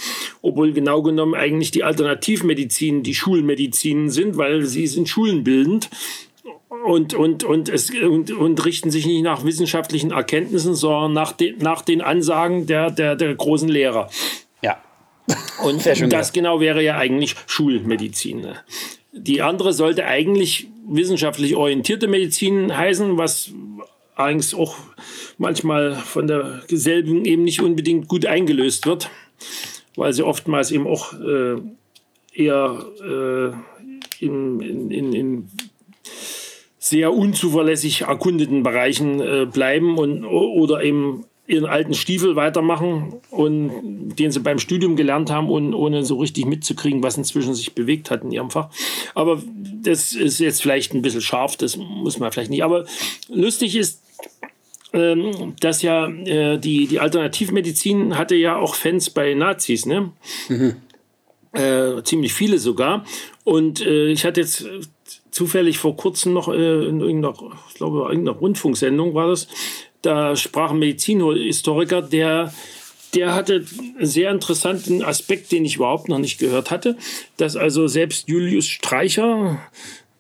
obwohl 0.41 0.73
genau 0.73 1.03
genommen 1.03 1.35
eigentlich 1.35 1.69
die 1.69 1.83
Alternativmedizin 1.83 3.03
die 3.03 3.13
Schulmedizinen 3.13 4.09
sind, 4.09 4.37
weil 4.37 4.65
sie 4.65 4.87
sind 4.87 5.07
schulenbildend, 5.07 5.89
und, 6.69 7.13
und, 7.13 7.43
und, 7.43 7.69
es, 7.69 7.89
und, 7.89 8.31
und 8.31 8.65
richten 8.65 8.91
sich 8.91 9.05
nicht 9.05 9.23
nach 9.23 9.43
wissenschaftlichen 9.43 10.11
Erkenntnissen, 10.11 10.75
sondern 10.75 11.13
nach, 11.13 11.31
de, 11.31 11.55
nach 11.59 11.81
den 11.81 12.01
Ansagen 12.01 12.67
der, 12.67 12.91
der, 12.91 13.15
der 13.15 13.35
großen 13.35 13.69
Lehrer. 13.69 14.09
Ja. 14.61 14.81
Und 15.63 15.85
das 15.85 16.31
genau 16.31 16.59
wäre 16.59 16.81
ja 16.81 16.97
eigentlich 16.97 17.35
Schulmedizin. 17.47 18.41
Ne? 18.41 18.55
Die 19.11 19.41
andere 19.41 19.73
sollte 19.73 20.05
eigentlich 20.05 20.67
wissenschaftlich 20.87 21.55
orientierte 21.55 22.07
Medizin 22.07 22.75
heißen, 22.75 23.17
was 23.17 23.51
eigentlich 24.15 24.53
auch 24.55 24.75
manchmal 25.37 25.95
von 25.95 26.27
der 26.27 26.61
selben 26.67 27.25
eben 27.25 27.43
nicht 27.43 27.61
unbedingt 27.61 28.07
gut 28.07 28.25
eingelöst 28.25 28.85
wird, 28.85 29.09
weil 29.95 30.13
sie 30.13 30.23
oftmals 30.23 30.71
eben 30.71 30.87
auch 30.87 31.13
äh, 31.13 31.55
eher 32.33 32.85
äh, 33.01 34.25
in, 34.25 34.59
in, 34.59 35.13
in, 35.13 35.49
sehr 36.81 37.13
unzuverlässig 37.13 38.01
erkundeten 38.01 38.63
Bereichen 38.63 39.19
äh, 39.19 39.45
bleiben 39.45 39.97
und, 39.97 40.25
oder 40.25 40.81
eben 40.81 41.25
ihren 41.49 41.65
alten 41.65 41.95
Stiefel 41.95 42.35
weitermachen 42.35 43.15
und 43.31 44.15
den 44.15 44.31
sie 44.31 44.39
beim 44.39 44.59
Studium 44.59 44.95
gelernt 44.95 45.31
haben 45.31 45.49
und 45.49 45.73
ohne 45.73 46.05
so 46.05 46.17
richtig 46.17 46.45
mitzukriegen, 46.45 47.01
was 47.01 47.17
inzwischen 47.17 47.55
sich 47.55 47.73
bewegt 47.73 48.11
hat 48.11 48.23
in 48.23 48.31
ihrem 48.31 48.51
Fach. 48.51 48.69
Aber 49.15 49.41
das 49.81 50.13
ist 50.13 50.39
jetzt 50.39 50.61
vielleicht 50.61 50.93
ein 50.93 51.01
bisschen 51.01 51.21
scharf, 51.21 51.57
das 51.57 51.75
muss 51.75 52.19
man 52.19 52.31
vielleicht 52.31 52.51
nicht. 52.51 52.63
Aber 52.63 52.85
lustig 53.29 53.75
ist, 53.75 54.03
ähm, 54.93 55.55
dass 55.59 55.81
ja 55.81 56.07
äh, 56.07 56.59
die, 56.59 56.85
die 56.85 56.99
Alternativmedizin 56.99 58.15
hatte 58.15 58.35
ja 58.35 58.57
auch 58.57 58.75
Fans 58.75 59.09
bei 59.09 59.33
Nazis, 59.33 59.87
ne? 59.87 60.11
Mhm. 60.49 60.75
Äh, 61.51 62.03
ziemlich 62.03 62.33
viele 62.33 62.59
sogar. 62.59 63.05
Und 63.43 63.81
äh, 63.81 64.09
ich 64.09 64.23
hatte 64.23 64.41
jetzt 64.41 64.67
zufällig 65.31 65.79
vor 65.79 65.95
kurzem 65.95 66.33
noch 66.33 66.47
äh, 66.47 66.87
in 66.87 67.01
irgendeiner, 67.01 67.33
ich 67.69 67.75
glaube, 67.75 68.01
irgendeiner 68.01 68.37
Rundfunksendung 68.37 69.15
war 69.15 69.29
das, 69.29 69.47
da 70.01 70.35
sprach 70.35 70.71
ein 70.71 70.79
Medizinhistoriker, 70.79 72.01
der 72.01 72.53
der 73.15 73.33
hatte 73.33 73.65
einen 73.97 74.05
sehr 74.05 74.29
interessanten 74.29 75.03
Aspekt, 75.03 75.51
den 75.51 75.65
ich 75.65 75.77
überhaupt 75.77 76.09
noch 76.09 76.19
nicht 76.19 76.37
gehört 76.37 76.69
hatte, 76.69 76.95
dass 77.37 77.55
also 77.55 77.87
selbst 77.87 78.29
Julius 78.29 78.67
Streicher, 78.67 79.59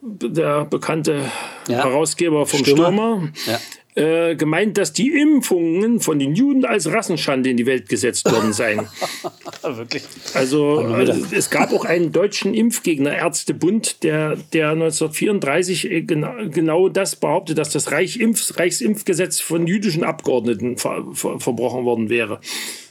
der 0.01 0.65
bekannte 0.65 1.23
ja. 1.67 1.83
Herausgeber 1.83 2.47
vom 2.47 2.61
Stürmer, 2.61 2.87
Stürmer 2.87 3.31
ja 3.45 3.59
äh, 3.99 4.35
gemeint, 4.35 4.77
dass 4.77 4.93
die 4.93 5.11
Impfungen 5.11 5.99
von 5.99 6.19
den 6.19 6.33
Juden 6.33 6.63
als 6.63 6.89
Rassenschande 6.89 7.49
in 7.49 7.57
die 7.57 7.65
Welt 7.65 7.89
gesetzt 7.89 8.31
worden 8.31 8.53
seien. 8.53 8.87
Wirklich? 9.61 10.03
Also 10.33 10.79
äh, 10.79 11.13
es 11.31 11.49
gab 11.49 11.73
auch 11.73 11.83
einen 11.83 12.13
deutschen 12.13 12.53
Impfgegner, 12.53 13.13
Ärztebund, 13.13 14.03
der, 14.03 14.37
der 14.53 14.69
1934 14.69 15.91
äh, 15.91 16.01
genau, 16.03 16.33
genau 16.49 16.87
das 16.87 17.17
behauptet, 17.17 17.57
dass 17.57 17.71
das 17.71 17.91
Reich 17.91 18.19
Reichsimpfgesetz 18.21 19.41
von 19.41 19.67
jüdischen 19.67 20.05
Abgeordneten 20.05 20.77
ver 20.77 21.05
ver 21.13 21.39
verbrochen 21.39 21.83
worden 21.83 22.09
wäre. 22.09 22.39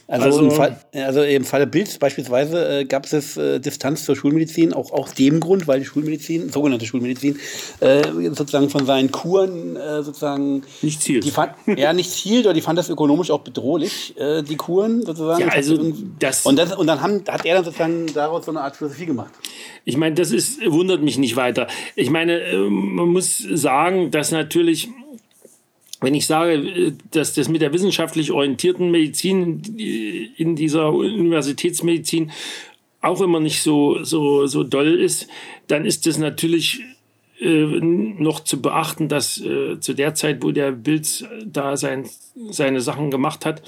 Also, 0.09 0.25
also, 0.25 0.39
im, 0.39 0.51
Fall, 0.51 0.75
also 0.93 1.21
im 1.21 1.45
Falle 1.45 1.67
Bild 1.67 1.99
beispielsweise 1.99 2.79
äh, 2.79 2.85
gab 2.85 3.05
es 3.05 3.37
äh, 3.37 3.59
Distanz 3.59 4.05
zur 4.05 4.15
Schulmedizin, 4.15 4.73
auch 4.73 4.91
aus 4.91 5.13
dem 5.13 5.39
Grund, 5.39 5.67
weil 5.67 5.79
die 5.79 5.85
Schulmedizin, 5.85 6.49
sogenannte 6.49 6.87
Schulmedizin, 6.87 7.37
äh, 7.79 8.01
sozusagen 8.31 8.71
von 8.71 8.87
seinen 8.87 9.11
Kuren 9.11 9.75
äh, 9.75 10.01
sozusagen 10.01 10.63
nicht 10.81 11.03
zielt. 11.03 11.25
Die 11.25 11.29
fand, 11.29 11.51
ja, 11.77 11.93
nicht 11.93 12.09
zielt, 12.09 12.45
oder 12.45 12.55
die 12.55 12.61
fand 12.61 12.79
das 12.79 12.89
ökonomisch 12.89 13.29
auch 13.29 13.41
bedrohlich, 13.41 14.17
äh, 14.17 14.41
die 14.41 14.55
Kuren 14.55 15.05
sozusagen. 15.05 15.41
Ja, 15.41 15.49
also 15.49 15.77
das 16.17 16.43
und, 16.43 16.57
das, 16.57 16.75
und 16.75 16.87
dann 16.87 17.01
haben, 17.01 17.23
hat 17.27 17.45
er 17.45 17.55
dann 17.55 17.65
sozusagen 17.65 18.07
daraus 18.11 18.45
so 18.45 18.51
eine 18.51 18.61
Art 18.61 18.77
Philosophie 18.77 19.05
gemacht. 19.05 19.31
Ich 19.85 19.95
meine, 19.95 20.15
das 20.15 20.31
ist, 20.31 20.59
wundert 20.65 21.03
mich 21.03 21.19
nicht 21.19 21.35
weiter. 21.35 21.67
Ich 21.95 22.09
meine, 22.09 22.41
äh, 22.41 22.57
man 22.57 23.09
muss 23.09 23.37
sagen, 23.37 24.09
dass 24.09 24.31
natürlich 24.31 24.89
wenn 26.01 26.13
ich 26.13 26.25
sage, 26.25 26.93
dass 27.11 27.33
das 27.33 27.49
mit 27.49 27.61
der 27.61 27.73
wissenschaftlich 27.73 28.31
orientierten 28.31 28.89
Medizin 28.89 29.61
in 30.37 30.55
dieser 30.55 30.93
Universitätsmedizin 30.93 32.31
auch 33.01 33.21
immer 33.21 33.39
nicht 33.39 33.61
so, 33.61 34.03
so, 34.03 34.45
so 34.47 34.63
doll 34.63 34.99
ist, 34.99 35.27
dann 35.67 35.85
ist 35.85 36.05
das 36.05 36.17
natürlich 36.17 36.81
äh, 37.39 37.65
noch 37.65 38.41
zu 38.41 38.61
beachten, 38.61 39.07
dass 39.07 39.39
äh, 39.39 39.79
zu 39.79 39.93
der 39.93 40.15
Zeit, 40.15 40.43
wo 40.43 40.51
der 40.51 40.71
Bild 40.71 41.27
da 41.45 41.77
sein, 41.77 42.09
seine 42.49 42.81
Sachen 42.81 43.11
gemacht 43.11 43.45
hat, 43.45 43.61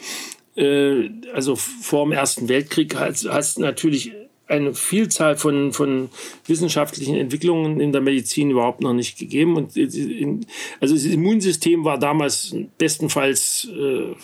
äh, 0.55 1.09
also 1.33 1.55
vor 1.55 2.05
dem 2.05 2.11
Ersten 2.11 2.49
Weltkrieg, 2.49 2.95
hast, 2.95 3.29
hast 3.29 3.59
natürlich 3.59 4.11
eine 4.51 4.73
Vielzahl 4.73 5.37
von, 5.37 5.73
von 5.73 6.09
wissenschaftlichen 6.45 7.15
Entwicklungen 7.15 7.79
in 7.79 7.91
der 7.91 8.01
Medizin 8.01 8.51
überhaupt 8.51 8.81
noch 8.81 8.93
nicht 8.93 9.17
gegeben. 9.17 9.55
Und 9.55 9.75
in, 9.75 10.45
also 10.79 10.93
das 10.93 11.05
Immunsystem 11.05 11.83
war 11.83 11.97
damals 11.97 12.55
bestenfalls 12.77 13.67
äh, 13.75 14.15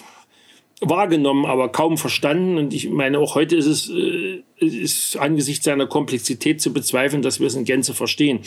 wahrgenommen, 0.81 1.46
aber 1.46 1.69
kaum 1.69 1.98
verstanden. 1.98 2.57
Und 2.57 2.74
ich 2.74 2.89
meine, 2.89 3.19
auch 3.19 3.36
heute 3.36 3.55
ist 3.55 3.65
es 3.65 3.89
äh, 3.89 4.43
ist 4.60 5.17
angesichts 5.17 5.65
seiner 5.65 5.88
Komplexität 5.88 6.62
zu 6.62 6.74
bezweifeln, 6.74 7.22
dass 7.22 7.39
wir 7.39 7.48
es 7.48 7.55
in 7.55 7.63
Gänze 7.63 7.93
verstehen. 7.93 8.39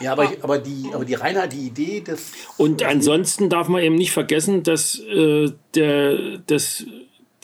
Ja, 0.00 0.12
aber, 0.12 0.32
aber, 0.42 0.58
die, 0.58 0.90
aber 0.92 1.04
die 1.04 1.14
Reinheit, 1.14 1.52
die 1.52 1.66
Idee 1.66 2.00
des. 2.00 2.32
Und 2.56 2.82
ansonsten 2.82 3.48
darf 3.48 3.68
man 3.68 3.82
eben 3.82 3.94
nicht 3.94 4.12
vergessen, 4.12 4.62
dass, 4.62 4.98
äh, 4.98 5.50
der, 5.74 6.38
dass 6.46 6.84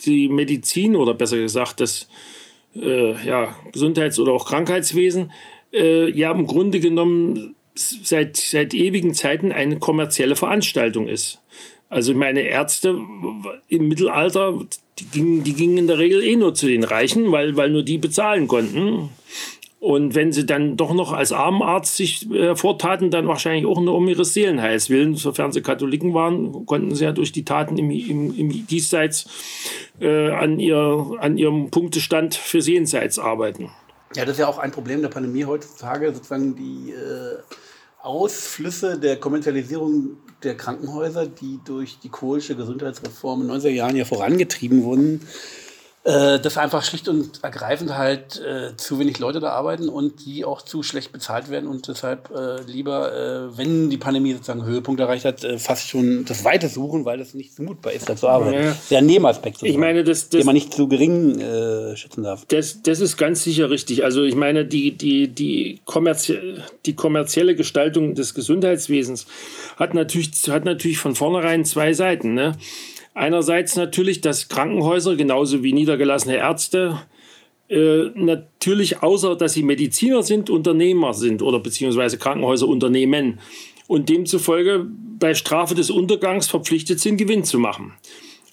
die 0.05 0.29
Medizin 0.29 0.95
oder 0.95 1.13
besser 1.13 1.37
gesagt, 1.37 1.79
dass 1.79 2.07
äh, 2.75 3.25
ja, 3.25 3.55
Gesundheits- 3.71 4.19
oder 4.19 4.33
auch 4.33 4.47
Krankheitswesen 4.47 5.31
äh, 5.73 6.09
ja 6.09 6.31
im 6.31 6.47
Grunde 6.47 6.79
genommen 6.79 7.55
seit, 7.75 8.37
seit 8.37 8.73
ewigen 8.73 9.13
Zeiten 9.13 9.51
eine 9.51 9.79
kommerzielle 9.79 10.35
Veranstaltung 10.35 11.07
ist. 11.07 11.39
Also 11.89 12.13
meine 12.13 12.41
Ärzte 12.41 12.99
im 13.67 13.87
Mittelalter, 13.87 14.59
die 14.99 15.05
gingen, 15.05 15.43
die 15.43 15.53
gingen 15.53 15.77
in 15.77 15.87
der 15.87 15.97
Regel 15.97 16.23
eh 16.23 16.35
nur 16.35 16.53
zu 16.53 16.67
den 16.67 16.83
Reichen, 16.83 17.31
weil, 17.31 17.55
weil 17.55 17.71
nur 17.71 17.83
die 17.83 17.97
bezahlen 17.97 18.47
konnten. 18.47 19.09
Und 19.79 20.13
wenn 20.13 20.33
sie 20.33 20.45
dann 20.45 20.75
doch 20.75 20.93
noch 20.93 21.13
als 21.13 21.31
Armenarzt 21.31 21.95
sich 21.95 22.29
äh, 22.31 22.53
dann 22.53 23.27
wahrscheinlich 23.27 23.65
auch 23.65 23.79
nur 23.79 23.95
um 23.95 24.09
ihres 24.09 24.33
Seelenheils 24.33 24.89
willen. 24.89 25.15
Sofern 25.15 25.53
sie 25.53 25.61
Katholiken 25.61 26.13
waren, 26.13 26.65
konnten 26.65 26.93
sie 26.95 27.05
ja 27.05 27.13
durch 27.13 27.31
die 27.31 27.45
Taten 27.45 27.77
im, 27.77 27.89
im, 27.89 28.35
im 28.37 28.67
Diesseits 28.67 29.27
äh, 30.01 30.31
an, 30.31 30.59
ihr, 30.59 31.17
an 31.19 31.37
ihrem 31.37 31.71
Punktestand 31.71 32.35
für 32.35 32.59
Jenseits 32.59 33.19
arbeiten. 33.19 33.71
Ja, 34.15 34.25
das 34.25 34.33
ist 34.33 34.39
ja 34.39 34.47
auch 34.47 34.57
ein 34.57 34.71
Problem 34.71 35.01
der 35.01 35.09
Pandemie 35.09 35.45
heutzutage, 35.45 36.13
sozusagen 36.13 36.57
die 36.57 36.91
äh, 36.91 37.37
Ausflüsse 38.01 38.99
der 38.99 39.17
Kommerzialisierung 39.17 40.17
der 40.43 40.57
Krankenhäuser, 40.57 41.25
die 41.25 41.59
durch 41.63 41.99
die 41.99 42.09
kohlische 42.09 42.55
Gesundheitsreform 42.55 43.41
in 43.41 43.47
den 43.47 43.57
90er 43.57 43.69
Jahren 43.69 43.95
ja 43.95 44.03
vorangetrieben 44.03 44.83
wurden 44.83 45.21
äh, 46.09 46.39
dass 46.39 46.57
einfach 46.57 46.83
schlicht 46.83 47.07
und 47.07 47.43
ergreifend 47.43 47.95
halt 47.95 48.41
äh, 48.41 48.75
zu 48.77 48.97
wenig 48.97 49.19
Leute 49.19 49.39
da 49.39 49.51
arbeiten 49.51 49.89
und 49.89 50.25
die 50.25 50.43
auch 50.43 50.63
zu 50.63 50.81
schlecht 50.81 51.11
bezahlt 51.11 51.51
werden 51.51 51.69
und 51.69 51.87
deshalb 51.87 52.31
äh, 52.31 52.61
lieber, 52.63 53.13
äh, 53.13 53.57
wenn 53.57 53.91
die 53.91 53.97
Pandemie 53.97 54.33
sozusagen 54.33 54.65
Höhepunkt 54.65 54.99
erreicht 54.99 55.25
hat, 55.25 55.43
äh, 55.43 55.59
fast 55.59 55.87
schon 55.87 56.25
das 56.25 56.43
Weite 56.43 56.67
suchen, 56.67 57.05
weil 57.05 57.19
das 57.19 57.35
nicht 57.35 57.55
zumutbar 57.55 57.93
ist, 57.93 58.09
da 58.09 58.15
zu 58.15 58.27
arbeiten. 58.27 58.63
Ja. 58.63 58.75
Der 58.89 59.01
Nebenaspekt, 59.03 59.61
ich 59.61 59.77
meine, 59.77 60.03
das, 60.03 60.29
das, 60.29 60.39
den 60.39 60.45
man 60.47 60.55
nicht 60.55 60.73
zu 60.73 60.87
gering 60.87 61.39
äh, 61.39 61.95
schützen 61.95 62.23
darf. 62.23 62.43
Das, 62.47 62.81
das 62.81 63.01
ist 63.01 63.17
ganz 63.17 63.43
sicher 63.43 63.69
richtig. 63.69 64.03
Also 64.03 64.23
ich 64.23 64.35
meine, 64.35 64.65
die, 64.65 64.97
die, 64.97 65.27
die, 65.27 65.79
kommerzie 65.85 66.39
die 66.87 66.95
kommerzielle 66.95 67.55
Gestaltung 67.55 68.15
des 68.15 68.33
Gesundheitswesens 68.33 69.27
hat 69.77 69.93
natürlich, 69.93 70.31
hat 70.49 70.65
natürlich 70.65 70.97
von 70.97 71.13
vornherein 71.13 71.65
zwei 71.65 71.93
Seiten. 71.93 72.33
Ne? 72.33 72.55
Einerseits 73.19 73.75
natürlich, 73.75 74.21
dass 74.21 74.47
Krankenhäuser 74.47 75.17
genauso 75.17 75.61
wie 75.61 75.73
niedergelassene 75.73 76.37
Ärzte 76.37 77.01
äh, 77.67 78.05
natürlich, 78.15 79.03
außer 79.03 79.35
dass 79.35 79.51
sie 79.51 79.63
Mediziner 79.63 80.23
sind, 80.23 80.49
Unternehmer 80.49 81.13
sind 81.13 81.41
oder 81.41 81.59
beziehungsweise 81.59 82.17
Krankenhäuser 82.17 82.65
unternehmen 82.65 83.39
und 83.87 84.07
demzufolge 84.07 84.87
bei 85.19 85.33
Strafe 85.33 85.75
des 85.75 85.89
Untergangs 85.89 86.47
verpflichtet 86.47 87.01
sind, 87.01 87.17
Gewinn 87.17 87.43
zu 87.43 87.59
machen. 87.59 87.91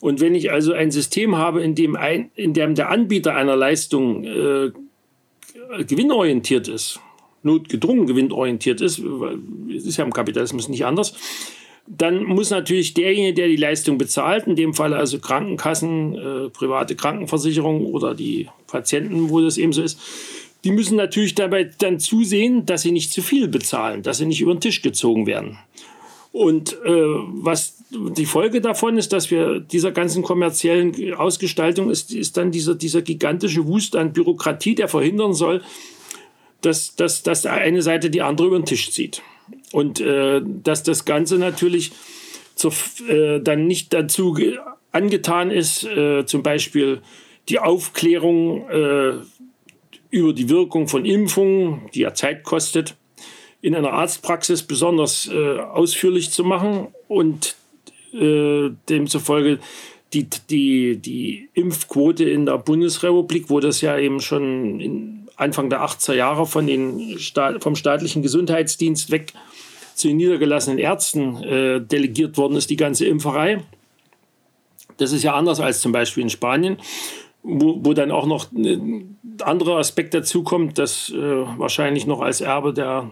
Und 0.00 0.18
wenn 0.18 0.34
ich 0.34 0.50
also 0.50 0.72
ein 0.72 0.90
System 0.90 1.36
habe, 1.36 1.62
in 1.62 1.76
dem, 1.76 1.94
ein, 1.94 2.32
in 2.34 2.52
dem 2.52 2.74
der 2.74 2.90
Anbieter 2.90 3.36
einer 3.36 3.54
Leistung 3.54 4.24
äh, 4.24 4.72
gewinnorientiert 5.86 6.66
ist, 6.66 6.98
notgedrungen 7.44 8.08
gewinnorientiert 8.08 8.80
ist, 8.80 9.00
ist 9.68 9.96
ja 9.96 10.04
im 10.04 10.12
Kapitalismus 10.12 10.68
nicht 10.68 10.84
anders, 10.84 11.14
dann 11.86 12.24
muss 12.24 12.50
natürlich 12.50 12.94
derjenige, 12.94 13.34
der 13.34 13.48
die 13.48 13.56
Leistung 13.56 13.98
bezahlt, 13.98 14.46
in 14.46 14.56
dem 14.56 14.74
Fall 14.74 14.92
also 14.92 15.18
Krankenkassen, 15.18 16.14
äh, 16.14 16.48
private 16.50 16.96
Krankenversicherung 16.96 17.86
oder 17.86 18.14
die 18.14 18.48
Patienten, 18.66 19.30
wo 19.30 19.40
das 19.40 19.56
eben 19.58 19.72
so 19.72 19.82
ist, 19.82 19.98
die 20.64 20.72
müssen 20.72 20.96
natürlich 20.96 21.34
dabei 21.34 21.70
dann 21.78 22.00
zusehen, 22.00 22.66
dass 22.66 22.82
sie 22.82 22.90
nicht 22.90 23.12
zu 23.12 23.22
viel 23.22 23.46
bezahlen, 23.46 24.02
dass 24.02 24.18
sie 24.18 24.26
nicht 24.26 24.40
über 24.40 24.54
den 24.54 24.60
Tisch 24.60 24.82
gezogen 24.82 25.26
werden. 25.26 25.58
Und 26.32 26.72
äh, 26.84 26.90
was 26.90 27.76
die 27.90 28.26
Folge 28.26 28.60
davon 28.60 28.98
ist, 28.98 29.12
dass 29.12 29.30
wir 29.30 29.60
dieser 29.60 29.92
ganzen 29.92 30.22
kommerziellen 30.22 31.14
Ausgestaltung 31.14 31.88
ist, 31.88 32.12
ist 32.12 32.36
dann 32.36 32.50
dieser, 32.50 32.74
dieser 32.74 33.00
gigantische 33.00 33.66
Wust 33.66 33.94
an 33.96 34.12
Bürokratie, 34.12 34.74
der 34.74 34.88
verhindern 34.88 35.34
soll, 35.34 35.62
dass, 36.62 36.96
dass, 36.96 37.22
dass 37.22 37.46
eine 37.46 37.80
Seite 37.80 38.10
die 38.10 38.22
andere 38.22 38.48
über 38.48 38.58
den 38.58 38.66
Tisch 38.66 38.90
zieht. 38.90 39.22
Und 39.72 40.00
äh, 40.00 40.40
dass 40.44 40.82
das 40.82 41.04
Ganze 41.04 41.38
natürlich 41.38 41.92
zur, 42.54 42.72
äh, 43.08 43.40
dann 43.40 43.66
nicht 43.66 43.92
dazu 43.92 44.36
angetan 44.92 45.50
ist, 45.50 45.84
äh, 45.84 46.24
zum 46.24 46.42
Beispiel 46.42 47.02
die 47.48 47.58
Aufklärung 47.58 48.68
äh, 48.68 49.12
über 50.10 50.32
die 50.32 50.48
Wirkung 50.48 50.88
von 50.88 51.04
Impfungen, 51.04 51.82
die 51.94 52.00
ja 52.00 52.14
Zeit 52.14 52.44
kostet, 52.44 52.96
in 53.60 53.74
einer 53.74 53.92
Arztpraxis 53.92 54.62
besonders 54.62 55.28
äh, 55.28 55.58
ausführlich 55.58 56.30
zu 56.30 56.44
machen 56.44 56.88
und 57.08 57.56
äh, 58.12 58.70
demzufolge 58.88 59.58
die, 60.12 60.28
die, 60.48 60.96
die 60.96 61.48
Impfquote 61.54 62.24
in 62.24 62.46
der 62.46 62.58
Bundesrepublik, 62.58 63.50
wo 63.50 63.60
das 63.60 63.80
ja 63.80 63.98
eben 63.98 64.20
schon 64.20 65.26
Anfang 65.36 65.68
der 65.68 65.82
80er 65.82 66.14
Jahre 66.14 66.46
von 66.46 66.66
den 66.66 67.18
Staat, 67.18 67.62
vom 67.62 67.76
staatlichen 67.76 68.22
Gesundheitsdienst 68.22 69.10
weg 69.10 69.32
zu 69.96 70.08
den 70.08 70.18
niedergelassenen 70.18 70.78
Ärzten 70.78 71.42
äh, 71.42 71.80
delegiert 71.80 72.36
worden 72.36 72.56
ist, 72.56 72.68
die 72.68 72.76
ganze 72.76 73.06
Impferei. 73.06 73.62
Das 74.98 75.12
ist 75.12 75.22
ja 75.22 75.34
anders 75.34 75.58
als 75.58 75.80
zum 75.80 75.90
Beispiel 75.90 76.22
in 76.22 76.30
Spanien, 76.30 76.76
wo, 77.42 77.78
wo 77.82 77.94
dann 77.94 78.10
auch 78.10 78.26
noch 78.26 78.52
ein 78.52 79.18
anderer 79.42 79.78
Aspekt 79.78 80.12
dazu 80.12 80.42
kommt, 80.42 80.78
dass 80.78 81.10
äh, 81.10 81.16
wahrscheinlich 81.16 82.06
noch 82.06 82.20
als 82.20 82.42
Erbe 82.42 82.74
der 82.74 83.10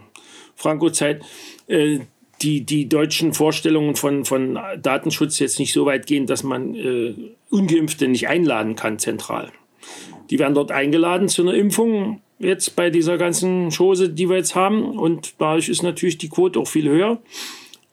Franco-Zeit 0.55 1.23
äh, 1.67 1.99
die, 2.41 2.65
die 2.65 2.87
deutschen 2.87 3.33
Vorstellungen 3.33 3.95
von, 3.95 4.23
von 4.23 4.59
Datenschutz 4.79 5.39
jetzt 5.39 5.57
nicht 5.57 5.73
so 5.73 5.85
weit 5.87 6.05
gehen, 6.05 6.27
dass 6.27 6.43
man 6.43 6.75
äh, 6.75 7.15
Ungeimpfte 7.49 8.07
nicht 8.07 8.27
einladen 8.27 8.75
kann 8.75 8.99
zentral. 8.99 9.51
Die 10.29 10.37
werden 10.37 10.53
dort 10.53 10.71
eingeladen 10.71 11.29
zu 11.29 11.41
einer 11.41 11.53
Impfung, 11.53 12.21
jetzt 12.39 12.75
bei 12.75 12.89
dieser 12.89 13.17
ganzen 13.17 13.69
Chose, 13.71 14.09
die 14.09 14.29
wir 14.29 14.37
jetzt 14.37 14.55
haben. 14.55 14.97
Und 14.97 15.35
dadurch 15.39 15.69
ist 15.69 15.83
natürlich 15.83 16.17
die 16.17 16.29
Quote 16.29 16.59
auch 16.59 16.67
viel 16.67 16.89
höher. 16.89 17.21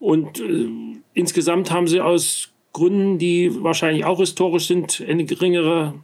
Und 0.01 0.41
äh, 0.41 0.69
insgesamt 1.15 1.71
haben 1.71 1.87
sie 1.87 2.01
aus 2.01 2.51
Gründen, 2.73 3.19
die 3.19 3.63
wahrscheinlich 3.63 4.05
auch 4.05 4.19
historisch 4.19 4.67
sind, 4.67 5.03
eine 5.07 5.25
geringere 5.25 5.95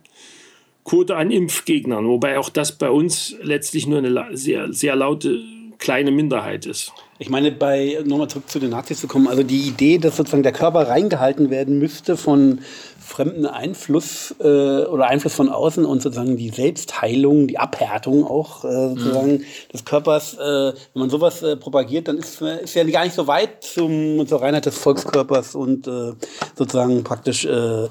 Quote 0.85 1.17
an 1.17 1.31
Impfgegnern. 1.31 2.07
Wobei 2.07 2.39
auch 2.39 2.49
das 2.49 2.77
bei 2.77 2.91
uns 2.91 3.37
letztlich 3.43 3.87
nur 3.87 3.99
eine 3.99 4.37
sehr, 4.37 4.73
sehr 4.73 4.97
laute 4.97 5.43
kleine 5.79 6.11
Minderheit 6.11 6.67
ist. 6.67 6.93
Ich 7.21 7.31
meine, 7.31 7.51
bei 7.51 7.99
nochmal 8.05 8.29
zurück 8.29 8.49
zu 8.49 8.61
den 8.61 8.71
Nazis 8.71 9.01
zu 9.01 9.09
kommen, 9.09 9.27
also 9.27 9.43
die 9.43 9.63
Idee, 9.63 9.99
dass 9.99 10.17
sozusagen 10.17 10.43
der 10.45 10.53
Körper 10.53 10.89
reingehalten 10.89 11.51
werden 11.51 11.79
müsste 11.79 12.17
von 12.17 12.61
fremden 13.09 13.47
Einfluss 13.47 14.35
äh, 14.39 14.45
oder 14.45 15.07
Einfluss 15.09 15.35
von 15.35 15.49
außen 15.49 15.85
und 15.85 16.03
sozusagen 16.03 16.37
die 16.37 16.51
Selbstheilung, 16.51 17.49
die 17.49 17.59
Abhärtung 17.59 18.25
auch 18.25 18.65
äh, 18.65 18.91
sozusagen 18.91 19.33
mhm. 19.33 19.45
des 19.73 19.85
Körpers, 19.85 20.35
äh, 20.35 20.39
wenn 20.39 20.75
man 21.01 21.11
sowas 21.11 21.43
äh, 21.43 21.57
propagiert, 21.57 22.07
dann 22.07 22.19
ist, 22.19 22.41
ist 22.43 22.75
ja 22.75 22.85
gar 22.85 23.05
nicht 23.05 23.15
so 23.15 23.27
weit 23.27 23.65
zum, 23.65 24.27
zur 24.27 24.43
Reinheit 24.43 24.67
des 24.67 24.77
Volkskörpers 24.79 25.55
und 25.55 25.89
äh, 25.89 26.13
sozusagen 26.55 27.03
praktisch 27.03 27.47
äh, 27.47 27.89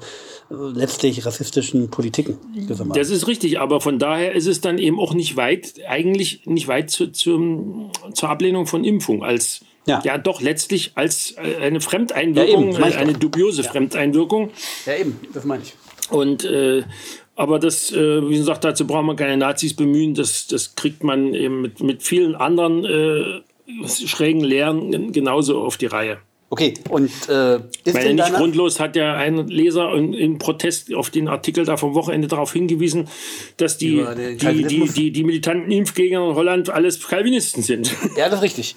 letztlich 0.50 1.26
rassistischen 1.26 1.90
Politiken. 1.90 2.38
Das 2.94 3.10
ist 3.10 3.26
richtig, 3.26 3.60
aber 3.60 3.80
von 3.80 3.98
daher 3.98 4.32
ist 4.32 4.46
es 4.46 4.60
dann 4.60 4.78
eben 4.78 4.98
auch 4.98 5.14
nicht 5.14 5.36
weit, 5.36 5.74
eigentlich 5.86 6.46
nicht 6.46 6.68
weit 6.68 6.90
zu, 6.90 7.12
zu, 7.12 7.90
zur 8.14 8.28
Ablehnung 8.28 8.66
von 8.66 8.84
Impfung 8.84 9.22
als 9.22 9.60
ja. 9.86 10.02
ja, 10.04 10.18
doch 10.18 10.42
letztlich 10.42 10.92
als 10.96 11.34
äh, 11.38 11.62
eine 11.62 11.80
Fremdeinwirkung, 11.80 12.72
ja, 12.72 12.98
eine 12.98 13.14
dubiose 13.14 13.62
ja. 13.62 13.70
Fremdeinwirkung. 13.70 14.50
Ja, 14.84 14.96
eben, 14.96 15.18
das 15.32 15.44
meine 15.44 15.62
ich. 15.62 15.74
Und 16.10 16.44
äh, 16.44 16.82
aber 17.36 17.58
das, 17.58 17.92
äh, 17.92 18.28
wie 18.28 18.36
gesagt, 18.36 18.64
dazu 18.64 18.86
braucht 18.86 19.04
man 19.04 19.16
keine 19.16 19.36
Nazis 19.36 19.74
bemühen. 19.74 20.14
Das, 20.14 20.46
das 20.46 20.74
kriegt 20.74 21.04
man 21.04 21.34
eben 21.34 21.62
mit, 21.62 21.80
mit 21.80 22.02
vielen 22.02 22.34
anderen 22.34 22.84
äh, 22.84 23.86
schrägen 23.86 24.42
Lehren 24.42 25.12
genauso 25.12 25.62
auf 25.62 25.76
die 25.76 25.86
Reihe. 25.86 26.18
Okay, 26.50 26.74
und 26.88 27.10
äh, 27.28 27.56
ist 27.84 27.94
Weil 27.94 28.14
nicht 28.14 28.32
grundlos 28.32 28.80
hat 28.80 28.96
ja 28.96 29.14
ein 29.14 29.48
Leser 29.48 29.92
in, 29.94 30.14
in, 30.14 30.38
Protest 30.38 30.94
auf 30.94 31.10
den 31.10 31.28
Artikel 31.28 31.66
da 31.66 31.76
vom 31.76 31.94
Wochenende 31.94 32.26
darauf 32.26 32.54
hingewiesen, 32.54 33.08
dass 33.58 33.76
die, 33.76 34.02
die, 34.40 34.64
die, 34.64 34.88
die, 34.88 35.12
die 35.12 35.24
militanten 35.24 35.70
Impfgegner 35.70 36.26
in 36.26 36.34
Holland 36.34 36.70
alles 36.70 37.06
Calvinisten 37.06 37.62
sind. 37.62 37.94
Ja, 38.16 38.30
das 38.30 38.36
ist 38.36 38.42
richtig. 38.42 38.76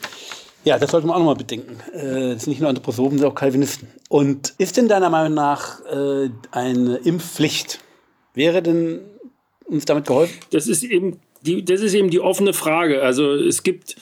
Ja, 0.65 0.77
das 0.77 0.91
sollte 0.91 1.07
man 1.07 1.15
auch 1.15 1.19
nochmal 1.19 1.35
bedenken. 1.35 1.77
Äh, 1.93 2.33
das 2.33 2.43
sind 2.43 2.51
nicht 2.51 2.59
nur 2.59 2.69
Anthroposophen, 2.69 3.17
sondern 3.17 3.31
auch 3.31 3.39
Calvinisten. 3.39 3.87
Und 4.09 4.53
ist 4.57 4.75
denn 4.75 4.89
deiner 4.89 5.09
Meinung 5.09 5.33
nach 5.33 5.79
äh, 5.85 6.29
eine 6.51 6.97
Impfpflicht? 6.97 7.79
Wäre 8.33 8.61
denn 8.61 8.99
uns 9.65 9.85
damit 9.85 10.05
geholfen? 10.05 10.37
Das 10.51 10.67
ist 10.67 10.83
eben 10.83 11.19
die, 11.41 11.65
das 11.65 11.81
ist 11.81 11.93
eben 11.93 12.09
die 12.09 12.19
offene 12.19 12.53
Frage. 12.53 13.01
Also 13.01 13.33
es 13.33 13.63
gibt, 13.63 13.95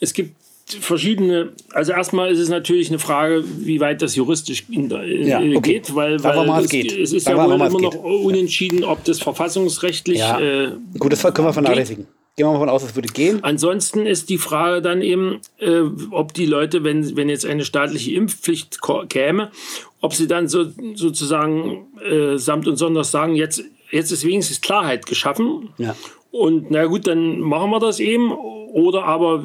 es 0.00 0.12
gibt 0.12 0.36
verschiedene, 0.66 1.52
also 1.72 1.92
erstmal 1.92 2.30
ist 2.30 2.38
es 2.38 2.48
natürlich 2.48 2.88
eine 2.88 2.98
Frage, 2.98 3.44
wie 3.58 3.80
weit 3.80 4.02
das 4.02 4.14
juristisch 4.16 4.64
ja, 4.68 5.38
okay. 5.38 5.60
geht, 5.60 5.94
weil, 5.94 6.22
weil 6.24 6.46
mal, 6.46 6.64
es, 6.64 6.70
geht. 6.70 6.92
es 6.92 7.12
ist 7.12 7.24
Sagen 7.24 7.38
ja 7.38 7.46
wohl 7.46 7.54
immer 7.54 7.80
noch 7.80 7.94
unentschieden, 7.94 8.84
ob 8.84 9.04
das 9.04 9.20
verfassungsrechtlich. 9.20 10.18
Ja. 10.18 10.40
Äh, 10.40 10.72
Gut, 10.98 11.12
das 11.12 11.22
können 11.22 11.48
wir 11.48 11.52
vernachlässigen. 11.52 12.06
Gehen 12.36 12.46
wir 12.46 12.52
mal 12.52 12.54
davon 12.54 12.68
aus, 12.70 12.82
es 12.82 12.96
würde 12.96 13.08
gehen. 13.08 13.44
Ansonsten 13.44 14.06
ist 14.06 14.28
die 14.28 14.38
Frage 14.38 14.82
dann 14.82 15.02
eben, 15.02 15.40
äh, 15.58 15.82
ob 16.10 16.34
die 16.34 16.46
Leute, 16.46 16.82
wenn, 16.82 17.14
wenn 17.16 17.28
jetzt 17.28 17.46
eine 17.46 17.64
staatliche 17.64 18.12
Impfpflicht 18.12 18.80
käme, 19.08 19.52
ob 20.00 20.14
sie 20.14 20.26
dann 20.26 20.48
so, 20.48 20.66
sozusagen 20.94 21.86
äh, 22.04 22.36
samt 22.36 22.66
und 22.66 22.76
sonders 22.76 23.12
sagen, 23.12 23.36
jetzt, 23.36 23.62
jetzt 23.92 24.10
ist 24.10 24.24
wenigstens 24.24 24.60
Klarheit 24.60 25.06
geschaffen. 25.06 25.68
Ja. 25.78 25.94
Und 26.32 26.72
na 26.72 26.86
gut, 26.86 27.06
dann 27.06 27.38
machen 27.38 27.70
wir 27.70 27.78
das 27.78 28.00
eben. 28.00 28.32
Oder 28.32 29.04
aber 29.04 29.44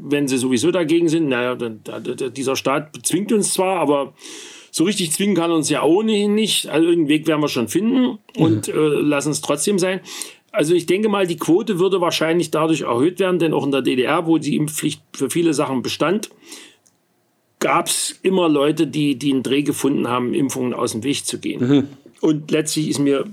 wenn 0.00 0.28
sie 0.28 0.38
sowieso 0.38 0.70
dagegen 0.70 1.08
sind, 1.08 1.28
naja, 1.28 1.54
dann, 1.54 1.80
dieser 2.34 2.56
Staat 2.56 2.90
zwingt 3.02 3.32
uns 3.32 3.52
zwar, 3.52 3.78
aber 3.78 4.14
so 4.70 4.84
richtig 4.84 5.12
zwingen 5.12 5.34
kann 5.34 5.50
uns 5.50 5.68
ja 5.68 5.82
ohnehin 5.82 6.34
nicht. 6.34 6.68
Also 6.68 6.86
irgendeinen 6.86 7.08
Weg 7.08 7.26
werden 7.26 7.40
wir 7.40 7.48
schon 7.48 7.68
finden 7.68 8.18
und 8.36 8.68
mhm. 8.68 8.74
äh, 8.74 8.86
lassen 9.00 9.32
es 9.32 9.40
trotzdem 9.40 9.78
sein. 9.78 10.00
Also 10.52 10.74
ich 10.74 10.86
denke 10.86 11.08
mal, 11.08 11.26
die 11.26 11.36
Quote 11.36 11.78
würde 11.78 12.00
wahrscheinlich 12.00 12.50
dadurch 12.50 12.82
erhöht 12.82 13.20
werden, 13.20 13.38
denn 13.38 13.52
auch 13.52 13.64
in 13.64 13.70
der 13.70 13.82
DDR, 13.82 14.26
wo 14.26 14.38
die 14.38 14.56
Impfpflicht 14.56 15.02
für 15.12 15.30
viele 15.30 15.54
Sachen 15.54 15.82
bestand, 15.82 16.30
gab 17.60 17.86
es 17.86 18.18
immer 18.22 18.48
Leute, 18.48 18.86
die, 18.86 19.16
die 19.16 19.32
einen 19.32 19.42
Dreh 19.42 19.62
gefunden 19.62 20.08
haben, 20.08 20.34
Impfungen 20.34 20.74
aus 20.74 20.92
dem 20.92 21.04
Weg 21.04 21.24
zu 21.24 21.38
gehen. 21.38 21.68
Mhm. 21.68 21.88
Und 22.20 22.50
letztlich 22.50 22.88
ist 22.88 22.98
mir 22.98 23.26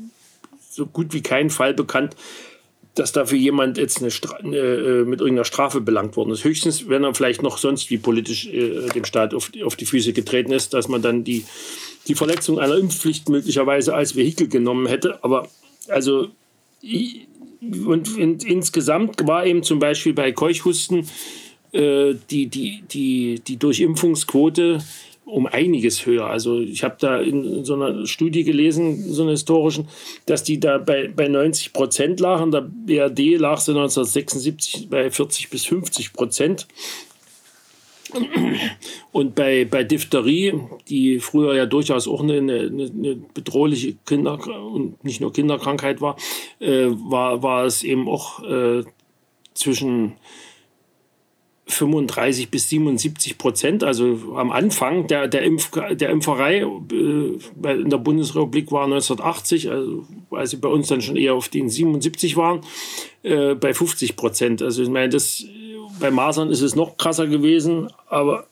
so 0.69 0.85
gut 0.85 1.13
wie 1.13 1.21
kein 1.21 1.49
Fall 1.49 1.73
bekannt, 1.73 2.15
dass 2.99 3.11
dafür 3.11 3.37
jemand 3.37 3.77
jetzt 3.77 4.01
eine 4.01 4.11
eine, 4.39 4.57
äh, 4.57 5.05
mit 5.05 5.19
irgendeiner 5.19 5.45
Strafe 5.45 5.81
belangt 5.81 6.15
worden 6.15 6.31
ist. 6.31 6.43
Höchstens, 6.43 6.89
wenn 6.89 7.03
er 7.03 7.13
vielleicht 7.13 7.43
noch 7.43 7.57
sonst 7.57 7.89
wie 7.89 7.97
politisch 7.97 8.47
äh, 8.47 8.87
dem 8.89 9.05
Staat 9.05 9.33
auf, 9.33 9.51
auf 9.63 9.75
die 9.75 9.85
Füße 9.85 10.13
getreten 10.13 10.51
ist, 10.51 10.73
dass 10.73 10.87
man 10.87 11.01
dann 11.01 11.23
die, 11.23 11.45
die 12.07 12.15
Verletzung 12.15 12.59
einer 12.59 12.77
Impfpflicht 12.77 13.29
möglicherweise 13.29 13.93
als 13.93 14.15
Vehikel 14.15 14.47
genommen 14.47 14.87
hätte. 14.87 15.23
Aber 15.23 15.47
also 15.87 16.29
und 17.85 18.17
in, 18.17 18.37
insgesamt 18.39 19.27
war 19.27 19.45
eben 19.45 19.63
zum 19.63 19.79
Beispiel 19.79 20.13
bei 20.13 20.31
Keuchhusten 20.31 21.07
äh, 21.71 22.15
die, 22.29 22.47
die, 22.47 22.83
die, 22.89 23.41
die 23.45 23.57
Durchimpfungsquote 23.57 24.79
um 25.27 25.45
einiges 25.45 26.05
höher. 26.05 26.25
Also 26.25 26.59
ich 26.59 26.83
habe 26.83 26.95
da 26.99 27.19
in 27.19 27.65
so 27.65 27.75
einer 27.75 28.07
Studie 28.07 28.43
gelesen, 28.43 29.13
so 29.13 29.23
einer 29.23 29.31
historischen, 29.31 29.87
dass 30.25 30.43
die 30.43 30.59
da 30.59 30.77
bei, 30.77 31.07
bei 31.09 31.27
90 31.27 31.73
Prozent 31.73 32.19
lagen. 32.19 32.51
Der 32.51 32.61
BRD 32.61 33.37
lag 33.37 33.59
sie 33.59 33.71
1976 33.71 34.89
bei 34.89 35.11
40 35.11 35.49
bis 35.49 35.65
50 35.65 36.13
Prozent. 36.13 36.67
Und 39.11 39.35
bei, 39.35 39.65
bei 39.65 39.83
Diphtherie, 39.83 40.53
die 40.87 41.19
früher 41.19 41.55
ja 41.55 41.65
durchaus 41.65 42.07
auch 42.07 42.23
eine, 42.23 42.37
eine, 42.37 42.61
eine 42.63 43.15
bedrohliche 43.33 43.95
Kinder- 44.05 44.39
und 44.71 45.03
nicht 45.03 45.19
nur 45.19 45.33
Kinderkrankheit 45.33 45.99
war, 45.99 46.15
äh, 46.59 46.87
war, 46.87 47.43
war 47.43 47.65
es 47.65 47.83
eben 47.83 48.07
auch 48.07 48.43
äh, 48.43 48.83
zwischen 49.53 50.13
35 51.67 52.49
bis 52.49 52.69
77 52.69 53.37
Prozent, 53.37 53.83
also 53.83 54.35
am 54.35 54.51
Anfang 54.51 55.07
der, 55.07 55.27
der, 55.27 55.43
Impf, 55.43 55.71
der 55.91 56.09
Impferei 56.09 56.59
äh, 56.59 57.71
in 57.71 57.89
der 57.89 57.97
Bundesrepublik 57.97 58.71
war 58.71 58.85
1980, 58.85 59.69
also 59.69 60.05
als 60.31 60.51
sie 60.51 60.57
bei 60.57 60.69
uns 60.69 60.87
dann 60.87 61.01
schon 61.01 61.17
eher 61.17 61.33
auf 61.33 61.49
den 61.49 61.69
77 61.69 62.37
waren, 62.37 62.61
äh, 63.23 63.53
bei 63.55 63.73
50 63.73 64.15
Prozent. 64.15 64.61
Also 64.61 64.81
ich 64.81 64.89
meine, 64.89 65.09
das, 65.09 65.43
bei 65.99 66.09
Masern 66.09 66.49
ist 66.49 66.61
es 66.61 66.75
noch 66.75 66.95
krasser 66.97 67.27
gewesen, 67.27 67.89
aber, 68.07 68.47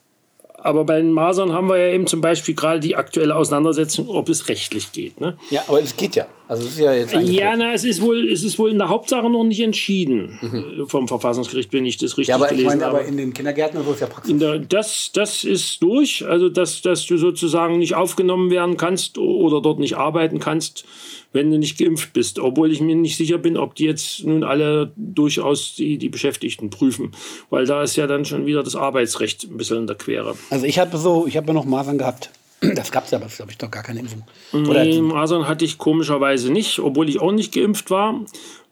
aber 0.58 0.84
bei 0.84 0.98
den 0.98 1.12
Masern 1.12 1.54
haben 1.54 1.70
wir 1.70 1.78
ja 1.78 1.94
eben 1.94 2.08
zum 2.08 2.20
Beispiel 2.20 2.54
gerade 2.54 2.82
die 2.82 2.98
aktuelle 2.98 3.36
Auseinandersetzung, 3.36 4.10
ob 4.10 4.28
es 4.28 4.50
rechtlich 4.50 4.92
geht. 4.92 5.22
Ne? 5.22 5.38
Ja, 5.50 5.64
aber 5.68 5.82
es 5.82 5.96
geht 5.96 6.16
ja. 6.16 6.28
Also 6.48 6.64
es 6.64 6.74
ist 6.74 6.80
ja 6.80 6.94
jetzt 6.94 7.14
Ja, 7.14 7.56
na, 7.56 7.74
es 7.74 7.84
ist 7.84 8.02
wohl, 8.02 8.30
es 8.30 8.44
ist 8.44 8.60
wohl 8.60 8.70
in 8.70 8.78
der 8.78 8.90
Hauptsache 8.90 9.30
noch 9.30 9.44
nicht 9.44 9.62
entschieden 9.62 10.40
äh, 10.42 10.86
vom 10.88 11.08
Verfassungsgericht, 11.08 11.74
wenn 11.74 11.86
ich 11.86 11.98
das 11.98 12.18
richtig 12.18 12.30
ja, 12.30 12.36
aber 12.36 12.46
ich 12.46 12.52
gelesen 12.52 12.68
meine, 12.68 12.86
habe. 12.86 13.00
aber 13.00 13.08
in 13.08 13.18
den 13.18 13.34
Kindergärten 13.34 13.80
ist 13.80 14.00
ja 14.00 14.08
Praxis. 14.08 14.32
In 14.32 14.40
der, 14.40 14.60
das, 14.60 15.12
das 15.14 15.44
ist 15.44 15.82
durch, 15.82 16.26
also 16.28 16.50
dass, 16.50 16.82
dass 16.82 17.06
du 17.08 17.18
sozusagen 17.18 17.80
nicht 17.80 17.96
aufgenommen 17.96 18.52
werden 18.52 18.78
kannst 18.78 19.18
oder 19.18 19.62
dort 19.62 19.80
nicht 19.80 19.98
arbeiten 19.98 20.40
kannst, 20.40 20.86
wenn 21.34 21.50
du 21.52 21.58
nicht 21.58 21.78
geimpft 21.80 22.14
bist. 22.14 22.40
Obwohl 22.40 22.72
ich 22.72 22.80
mir 22.80 22.96
nicht 22.96 23.18
sicher 23.18 23.38
bin, 23.38 23.58
ob 23.58 23.76
die 23.76 23.86
jetzt 23.86 24.24
nun 24.24 24.44
alle 24.44 24.92
durchaus 24.96 25.76
die, 25.76 25.98
die 25.98 26.10
Beschäftigten 26.10 26.70
prüfen. 26.70 27.12
Weil 27.50 27.66
da 27.66 27.84
ist 27.84 27.96
ja 27.96 28.08
dann 28.08 28.24
schon 28.26 28.46
wieder 28.46 28.64
das 28.64 28.76
Arbeitsrecht 28.76 29.44
ein 29.46 29.58
bisschen 29.58 29.78
in 29.80 29.88
der 29.88 29.96
Quere. 29.96 30.36
Also 30.50 30.66
ich 30.66 30.78
habe 30.78 30.98
so, 30.98 31.26
ich 31.28 31.38
habe 31.38 31.48
ja 31.48 31.54
noch 31.54 31.66
Masern 31.66 31.98
gehabt. 31.98 32.30
Das 32.62 32.92
gab 32.92 33.06
es 33.06 33.12
ja, 33.12 33.18
aber 33.18 33.26
das 33.26 33.36
glaube 33.38 33.52
ich 33.52 33.58
doch 33.58 33.70
gar 33.70 33.84
keine 33.84 34.00
Impfung. 34.00 34.24
Oder 34.54 34.84
Nee, 34.86 35.02
Masern 35.02 35.48
hatte 35.48 35.66
ich 35.66 35.78
komischerweise 35.78 36.52
nicht, 36.52 36.80
obwohl 36.80 37.10
ich 37.10 37.20
auch 37.22 37.32
nicht 37.32 37.54
geimpft 37.54 37.92
war. 37.92 38.22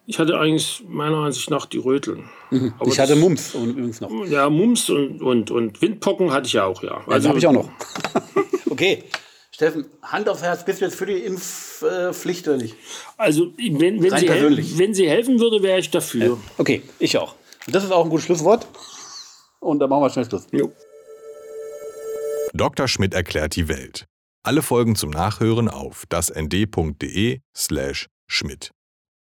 Ich 0.06 0.18
hatte 0.18 0.38
eigentlich 0.38 0.82
meiner 0.86 1.16
Ansicht 1.18 1.48
nach 1.50 1.64
die 1.66 1.78
Röteln. 1.78 2.28
Mhm. 2.50 2.74
ich 2.86 2.98
hatte 2.98 3.16
Mumps 3.16 3.54
und 3.54 3.70
übrigens 3.70 4.00
noch. 4.00 4.10
ja 4.26 4.50
Mumps 4.50 4.90
und, 4.90 5.22
und, 5.22 5.50
und 5.50 5.80
Windpocken 5.80 6.30
hatte 6.32 6.46
ich 6.46 6.54
ja 6.54 6.64
auch, 6.66 6.82
ja. 6.82 7.02
Also 7.06 7.28
habe 7.28 7.38
ich 7.38 7.46
auch 7.46 7.52
noch. 7.52 7.68
okay. 8.70 9.04
Steffen, 9.50 9.86
Hand 10.02 10.28
aufs 10.28 10.42
Herz, 10.42 10.64
bist 10.64 10.80
du 10.80 10.84
jetzt 10.86 10.96
für 10.96 11.06
die 11.06 11.12
Impfpflicht 11.18 12.48
oder 12.48 12.56
nicht? 12.56 12.74
Also, 13.16 13.52
wenn, 13.56 14.02
wenn, 14.02 14.10
sie 14.10 14.16
hel- 14.16 14.26
persönlich. 14.26 14.76
wenn 14.78 14.94
sie 14.94 15.08
helfen 15.08 15.38
würde, 15.38 15.62
wäre 15.62 15.78
ich 15.78 15.90
dafür. 15.90 16.38
Okay, 16.58 16.82
ich 16.98 17.16
auch. 17.16 17.34
Und 17.66 17.74
das 17.74 17.84
ist 17.84 17.92
auch 17.92 18.04
ein 18.04 18.10
gutes 18.10 18.26
Schlusswort. 18.26 18.66
Und 19.60 19.78
dann 19.78 19.88
machen 19.88 20.02
wir 20.02 20.10
schnell 20.10 20.24
Schluss. 20.26 20.46
Jo. 20.50 20.72
Dr. 22.56 22.86
Schmidt 22.86 23.14
erklärt 23.14 23.56
die 23.56 23.66
Welt. 23.66 24.06
Alle 24.44 24.62
Folgen 24.62 24.94
zum 24.94 25.10
Nachhören 25.10 25.68
auf 25.68 26.04
dasnd.de 26.08 27.40
slash 27.56 28.06
Schmidt. 28.28 28.70